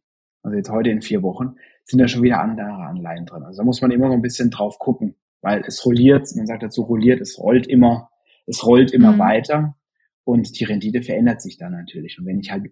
[0.45, 1.57] also jetzt heute in vier Wochen,
[1.89, 3.43] sind da schon wieder andere Anleihen drin.
[3.43, 6.63] Also da muss man immer noch ein bisschen drauf gucken, weil es rolliert, man sagt
[6.63, 8.11] dazu rolliert, es rollt immer,
[8.47, 9.19] es rollt immer mhm.
[9.19, 9.77] weiter
[10.25, 12.19] und die Rendite verändert sich dann natürlich.
[12.19, 12.71] Und wenn ich halt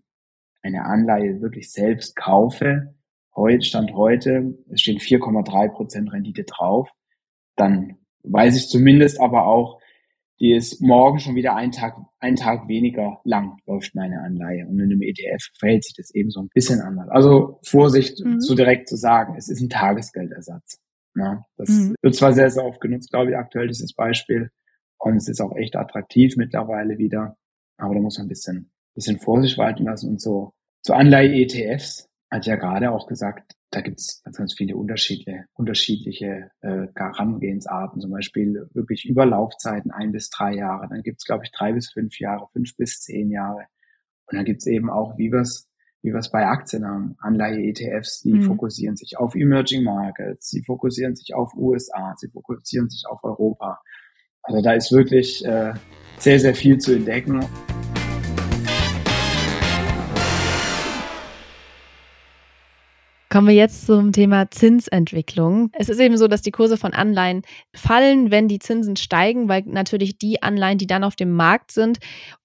[0.62, 2.94] eine Anleihe wirklich selbst kaufe,
[3.34, 6.90] heute, Stand heute, es stehen 4,3 Prozent Rendite drauf,
[7.56, 9.80] dann weiß ich zumindest aber auch,
[10.38, 14.66] die ist morgen schon wieder einen Tag, einen Tag weniger lang läuft meine Anleihe.
[14.66, 17.08] Und in einem ETF verhält sich das eben so ein bisschen anders.
[17.08, 18.40] Also Vorsicht, mhm.
[18.40, 20.78] so direkt zu sagen, es ist ein Tagesgeldersatz.
[21.14, 21.94] Ja, das mhm.
[22.02, 24.50] wird zwar sehr, sehr oft genutzt, glaube ich, aktuell dieses Beispiel.
[24.98, 27.36] Und es ist auch echt attraktiv mittlerweile wieder.
[27.78, 30.10] Aber da muss man ein bisschen, bisschen Vorsicht walten lassen.
[30.10, 34.76] Und so, so Anleihe-ETFs, hat ja gerade auch gesagt, da gibt es ganz, ganz viele
[34.76, 40.86] unterschiedliche, unterschiedliche äh, Herangehensarten, zum Beispiel wirklich über Laufzeiten ein bis drei Jahre.
[40.88, 43.66] Dann gibt es, glaube ich, drei bis fünf Jahre, fünf bis zehn Jahre.
[44.26, 45.68] Und dann gibt es eben auch, wie wir es
[46.02, 48.42] wie wir es bei Aktien haben, Anleihe-ETFs, die mhm.
[48.42, 53.80] fokussieren sich auf Emerging Markets, sie fokussieren sich auf USA, sie fokussieren sich auf Europa.
[54.42, 55.74] Also da ist wirklich äh,
[56.18, 57.44] sehr, sehr viel zu entdecken.
[63.36, 65.68] Kommen wir jetzt zum Thema Zinsentwicklung.
[65.74, 67.42] Es ist eben so, dass die Kurse von Anleihen
[67.74, 71.98] fallen, wenn die Zinsen steigen, weil natürlich die Anleihen, die dann auf dem Markt sind,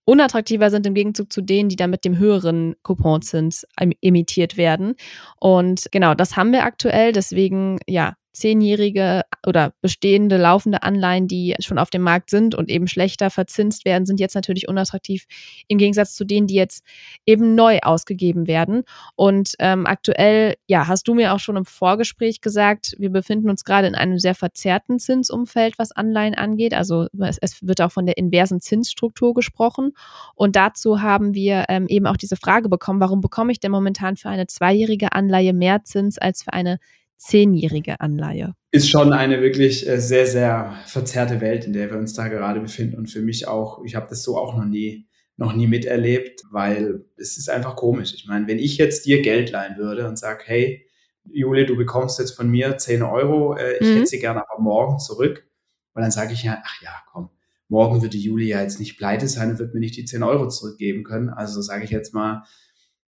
[0.03, 3.65] unattraktiver sind im Gegenzug zu denen, die dann mit dem höheren Couponzins
[4.01, 4.95] emittiert werden.
[5.39, 7.13] Und genau, das haben wir aktuell.
[7.13, 12.87] Deswegen, ja, zehnjährige oder bestehende laufende Anleihen, die schon auf dem Markt sind und eben
[12.87, 15.25] schlechter verzinst werden, sind jetzt natürlich unattraktiv
[15.67, 16.83] im Gegensatz zu denen, die jetzt
[17.25, 18.83] eben neu ausgegeben werden.
[19.15, 23.65] Und ähm, aktuell, ja, hast du mir auch schon im Vorgespräch gesagt, wir befinden uns
[23.65, 26.73] gerade in einem sehr verzerrten Zinsumfeld, was Anleihen angeht.
[26.73, 29.91] Also es, es wird auch von der inversen Zinsstruktur gesprochen.
[30.35, 34.15] Und dazu haben wir ähm, eben auch diese Frage bekommen, warum bekomme ich denn momentan
[34.15, 36.79] für eine zweijährige Anleihe mehr Zins als für eine
[37.21, 38.55] zehnjährige Anleihe.
[38.71, 42.59] Ist schon eine wirklich äh, sehr, sehr verzerrte Welt, in der wir uns da gerade
[42.59, 42.97] befinden.
[42.97, 45.07] Und für mich auch, ich habe das so auch noch nie,
[45.37, 48.13] noch nie miterlebt, weil es ist einfach komisch.
[48.15, 50.87] Ich meine, wenn ich jetzt dir Geld leihen würde und sage, hey,
[51.31, 53.93] Juli, du bekommst jetzt von mir 10 Euro, äh, ich mhm.
[53.93, 55.45] hätte sie gerne aber morgen zurück.
[55.93, 57.29] Und dann sage ich ja, ach ja, komm,
[57.67, 60.23] morgen wird die Juli ja jetzt nicht pleite sein und wird mir nicht die 10
[60.23, 61.29] Euro zurückgeben können.
[61.29, 62.43] Also sage ich jetzt mal,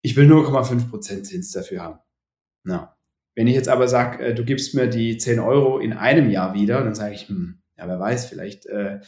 [0.01, 1.99] ich will 0,5% Zins dafür haben.
[2.65, 2.98] Na,
[3.39, 6.55] wenn ich jetzt aber sage, äh, du gibst mir die 10 Euro in einem Jahr
[6.55, 8.99] wieder, dann sage ich, hm, ja, wer weiß, vielleicht äh,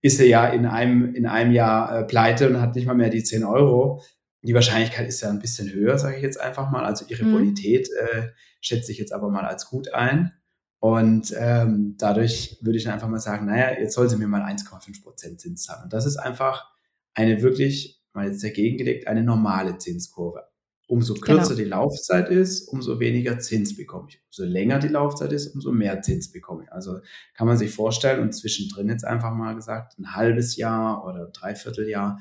[0.00, 3.10] ist er ja in einem, in einem Jahr äh, pleite und hat nicht mal mehr
[3.10, 4.00] die 10 Euro.
[4.42, 6.84] Die Wahrscheinlichkeit ist ja ein bisschen höher, sage ich jetzt einfach mal.
[6.84, 7.32] Also ihre mhm.
[7.32, 8.28] Bonität äh,
[8.60, 10.34] schätze ich jetzt aber mal als gut ein.
[10.78, 14.42] Und ähm, dadurch würde ich dann einfach mal sagen, naja, jetzt soll sie mir mal
[14.42, 15.82] 1,5 Prozent Zins zahlen.
[15.82, 16.70] Und das ist einfach
[17.14, 20.44] eine wirklich, mal jetzt dagegen gelegt, eine normale Zinskurve.
[20.90, 21.56] Umso kürzer genau.
[21.56, 24.20] die Laufzeit ist, umso weniger Zins bekomme ich.
[24.26, 26.72] Umso länger die Laufzeit ist, umso mehr Zins bekomme ich.
[26.72, 26.98] Also
[27.34, 31.88] kann man sich vorstellen und zwischendrin jetzt einfach mal gesagt, ein halbes Jahr oder dreiviertel
[31.88, 32.18] Jahr,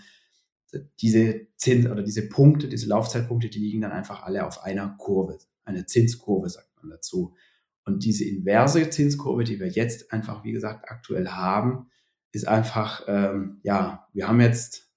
[1.01, 5.39] diese Zins oder diese Punkte, diese Laufzeitpunkte, die liegen dann einfach alle auf einer Kurve.
[5.63, 7.33] Eine Zinskurve sagt man dazu.
[7.85, 11.89] Und diese inverse Zinskurve, die wir jetzt einfach, wie gesagt, aktuell haben,
[12.31, 14.91] ist einfach, ähm, ja, wir haben jetzt,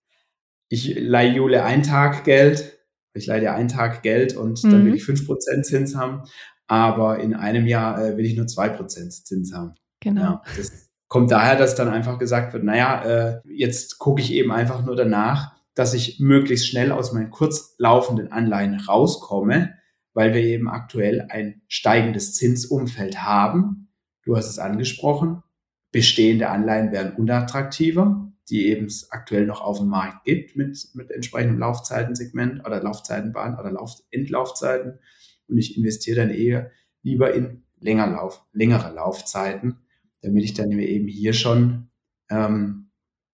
[0.69, 2.82] ich leihe Jule einen Tag Geld,
[3.15, 4.71] ich leihe dir einen Tag Geld und mhm.
[4.71, 4.97] dann will mhm.
[4.97, 6.23] ich fünf Prozent Zins haben,
[6.67, 9.75] aber in einem Jahr äh, will ich nur zwei Prozent Zins haben.
[10.01, 10.23] Genau.
[10.23, 14.51] Ja, das kommt daher, dass dann einfach gesagt wird, naja, äh, jetzt gucke ich eben
[14.51, 19.75] einfach nur danach, dass ich möglichst schnell aus meinen kurzlaufenden Anleihen rauskomme,
[20.15, 23.89] weil wir eben aktuell ein steigendes Zinsumfeld haben.
[24.25, 25.43] Du hast es angesprochen.
[25.91, 31.11] Bestehende Anleihen werden unattraktiver die eben es aktuell noch auf dem Markt gibt mit, mit
[31.11, 34.99] entsprechendem Laufzeitensegment oder Laufzeitenbahn oder Lauf, Endlaufzeiten.
[35.49, 36.71] Und ich investiere dann eher
[37.03, 39.79] lieber in länger Lauf, längere Laufzeiten,
[40.21, 41.89] damit ich dann eben hier schon
[42.31, 42.91] ähm,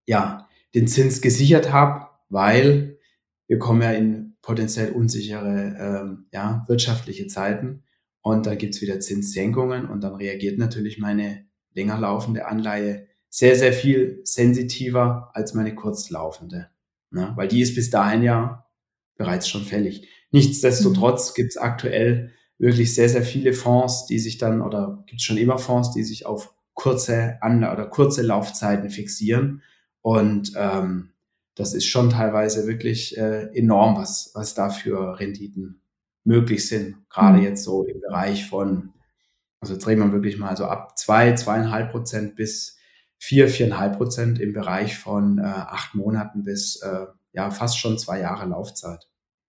[0.07, 2.99] ja, den Zins gesichert habe, weil
[3.47, 7.85] wir kommen ja in potenziell unsichere ähm, ja, wirtschaftliche Zeiten
[8.23, 13.73] und da gibt's wieder Zinssenkungen und dann reagiert natürlich meine länger laufende Anleihe sehr, sehr
[13.73, 16.69] viel sensitiver als meine kurzlaufende.
[17.11, 17.33] Ne?
[17.37, 18.67] Weil die ist bis dahin ja
[19.17, 20.09] bereits schon fällig.
[20.31, 21.35] Nichtsdestotrotz mhm.
[21.35, 25.39] gibt es aktuell wirklich sehr, sehr viele Fonds, die sich dann, oder gibt es schon
[25.39, 29.63] immer Fonds, die sich auf kurze Anla oder kurze Laufzeiten fixieren.
[30.01, 31.11] Und ähm,
[31.55, 35.83] das ist schon teilweise wirklich äh, enorm, was, was da für Renditen
[36.25, 37.09] möglich sind.
[37.11, 37.45] Gerade mhm.
[37.45, 38.93] jetzt so im Bereich von,
[39.61, 42.78] also jetzt reden wir wirklich mal so ab zwei, zweieinhalb Prozent bis
[43.19, 48.21] vier, viereinhalb Prozent im Bereich von äh, acht Monaten bis äh, ja fast schon zwei
[48.21, 49.09] Jahre Laufzeit.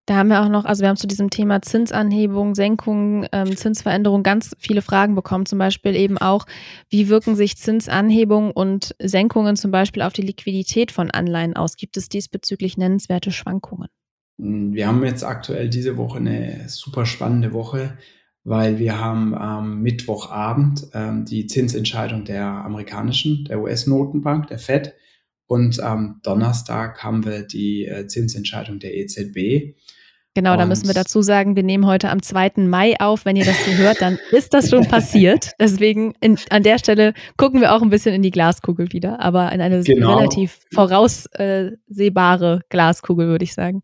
[0.10, 4.24] Da haben wir auch noch, also wir haben zu diesem Thema Zinsanhebung, Senkung, ähm, Zinsveränderung
[4.24, 5.46] ganz viele Fragen bekommen.
[5.46, 6.48] Zum Beispiel eben auch,
[6.90, 11.78] wie wirken sich Zinsanhebungen und Senkungen zum Beispiel auf die Liquidität von Anleihen aus?
[11.78, 13.90] Gibt es diesbezüglich nennenswerte Schwankungen?
[14.38, 17.96] Wir haben jetzt aktuell diese Woche eine super spannende Woche,
[18.50, 24.96] weil wir haben am Mittwochabend ähm, die Zinsentscheidung der amerikanischen, der US-Notenbank, der Fed.
[25.46, 29.76] Und am Donnerstag haben wir die äh, Zinsentscheidung der EZB.
[30.34, 32.54] Genau, da müssen wir dazu sagen, wir nehmen heute am 2.
[32.58, 33.26] Mai auf.
[33.26, 35.52] Wenn ihr das hier hört, dann ist das schon passiert.
[35.60, 39.52] Deswegen in, an der Stelle gucken wir auch ein bisschen in die Glaskugel wieder, aber
[39.52, 40.16] in eine genau.
[40.18, 43.84] relativ voraussehbare Glaskugel, würde ich sagen.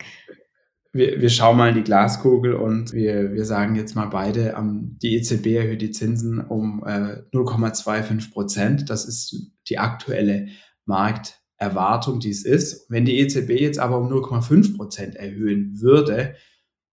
[0.96, 4.56] Wir, wir schauen mal in die Glaskugel und wir, wir sagen jetzt mal beide,
[5.02, 8.90] die EZB erhöht die Zinsen um äh, 0,25 Prozent.
[8.90, 10.48] Das ist die aktuelle
[10.86, 11.42] Markt.
[11.58, 12.90] Erwartung, die es ist.
[12.90, 16.36] Wenn die EZB jetzt aber um 0,5 Prozent erhöhen würde,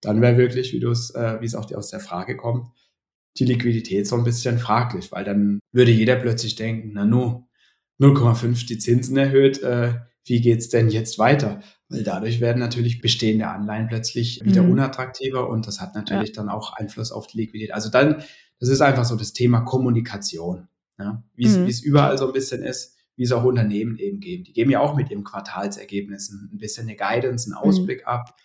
[0.01, 2.69] dann wäre wirklich, wie es, äh, wie es auch aus der Frage kommt,
[3.39, 7.49] die Liquidität so ein bisschen fraglich, weil dann würde jeder plötzlich denken, na nu,
[8.01, 9.95] 0,5 die Zinsen erhöht, äh,
[10.25, 11.61] wie geht's denn jetzt weiter?
[11.93, 14.73] Weil dadurch werden natürlich bestehende Anleihen plötzlich wieder mhm.
[14.73, 16.35] unattraktiver und das hat natürlich ja.
[16.35, 17.75] dann auch Einfluss auf die Liquidität.
[17.75, 18.23] Also dann,
[18.59, 20.69] das ist einfach so das Thema Kommunikation,
[20.99, 21.23] ja?
[21.35, 21.67] wie mhm.
[21.67, 24.45] es überall so ein bisschen ist wie es auch Unternehmen eben geben.
[24.45, 27.69] Die geben ja auch mit ihren Quartalsergebnissen ein bisschen eine Guidance, einen mhm.
[27.69, 28.09] Ausblick mhm.
[28.09, 28.37] ab.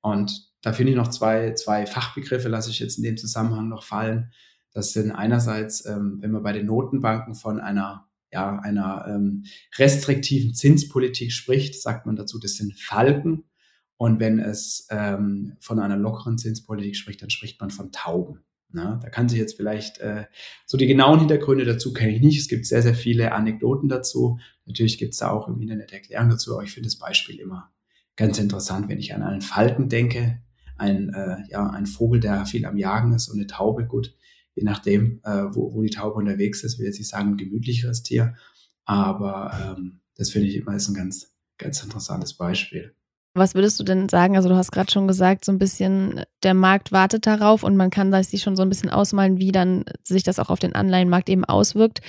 [0.00, 3.84] Und da finde ich noch zwei, zwei Fachbegriffe, lasse ich jetzt in dem Zusammenhang noch
[3.84, 4.32] fallen.
[4.72, 9.44] Das sind einerseits, ähm, wenn man bei den Notenbanken von einer, ja, einer ähm,
[9.78, 13.44] restriktiven Zinspolitik spricht, sagt man dazu, das sind Falken.
[13.96, 18.40] Und wenn es ähm, von einer lockeren Zinspolitik spricht, dann spricht man von Tauben.
[18.70, 20.24] Na, da kann sich jetzt vielleicht äh,
[20.66, 22.40] so die genauen Hintergründe dazu kenne ich nicht.
[22.40, 24.40] Es gibt sehr, sehr viele Anekdoten dazu.
[24.66, 27.70] Natürlich gibt es da auch im Internet Erklärungen dazu, aber ich finde das Beispiel immer
[28.16, 30.42] ganz interessant, wenn ich an einen Falken denke,
[30.76, 34.12] ein, äh, ja, ein Vogel, der viel am Jagen ist und eine Taube, gut,
[34.54, 38.02] je nachdem, äh, wo, wo die Taube unterwegs ist, will jetzt nicht sagen ein gemütlicheres
[38.02, 38.34] Tier,
[38.84, 42.94] aber ähm, das finde ich immer ist ein ganz, ganz interessantes Beispiel.
[43.36, 44.36] Was würdest du denn sagen?
[44.36, 47.90] Also du hast gerade schon gesagt, so ein bisschen der Markt wartet darauf und man
[47.90, 51.28] kann sich schon so ein bisschen ausmalen, wie dann sich das auch auf den Anleihenmarkt
[51.28, 52.00] eben auswirkt.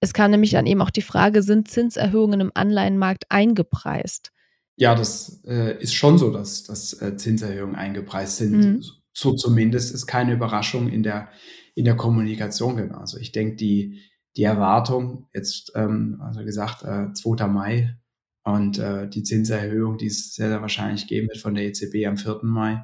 [0.00, 4.32] Es kam nämlich dann eben auch die Frage, sind Zinserhöhungen im Anleihenmarkt eingepreist?
[4.76, 8.56] Ja, das äh, ist schon so, dass, dass äh, Zinserhöhungen eingepreist sind.
[8.56, 8.84] Mhm.
[9.12, 11.28] So zumindest ist keine Überraschung in der,
[11.74, 12.92] in der Kommunikation.
[12.92, 14.00] Also ich denke, die,
[14.36, 17.46] die Erwartung, jetzt, ähm, also gesagt, äh, 2.
[17.46, 17.96] Mai
[18.44, 22.16] und äh, die Zinserhöhung, die es sehr, sehr wahrscheinlich geben wird von der EZB am
[22.16, 22.40] 4.
[22.42, 22.82] Mai,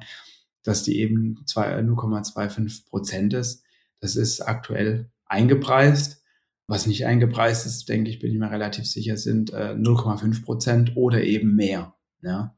[0.63, 3.63] dass die eben 0,25 Prozent ist.
[3.99, 6.23] Das ist aktuell eingepreist.
[6.67, 10.97] Was nicht eingepreist ist, denke ich, bin ich mir relativ sicher, sind äh, 0,5 Prozent
[10.97, 11.95] oder eben mehr.
[12.21, 12.55] Ja.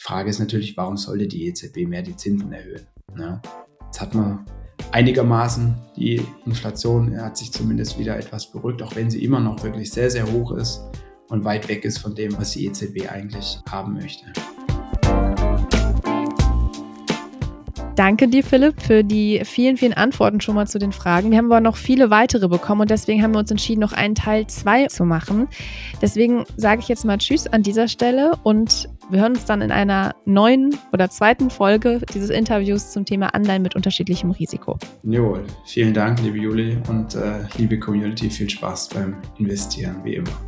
[0.00, 2.86] Die Frage ist natürlich, warum sollte die EZB mehr die Zinsen erhöhen?
[3.18, 3.42] Ja.
[3.86, 4.46] Jetzt hat man
[4.92, 9.90] einigermaßen die Inflation hat sich zumindest wieder etwas beruhigt, auch wenn sie immer noch wirklich
[9.90, 10.82] sehr, sehr hoch ist
[11.28, 14.26] und weit weg ist von dem, was die EZB eigentlich haben möchte.
[17.98, 21.32] Danke dir, Philipp, für die vielen, vielen Antworten schon mal zu den Fragen.
[21.32, 24.14] Wir haben aber noch viele weitere bekommen und deswegen haben wir uns entschieden, noch einen
[24.14, 25.48] Teil 2 zu machen.
[26.00, 29.72] Deswegen sage ich jetzt mal Tschüss an dieser Stelle und wir hören uns dann in
[29.72, 34.78] einer neuen oder zweiten Folge dieses Interviews zum Thema Anleihen mit unterschiedlichem Risiko.
[35.02, 38.30] Jawohl, vielen Dank, liebe Juli und äh, liebe Community.
[38.30, 40.47] Viel Spaß beim Investieren, wie immer.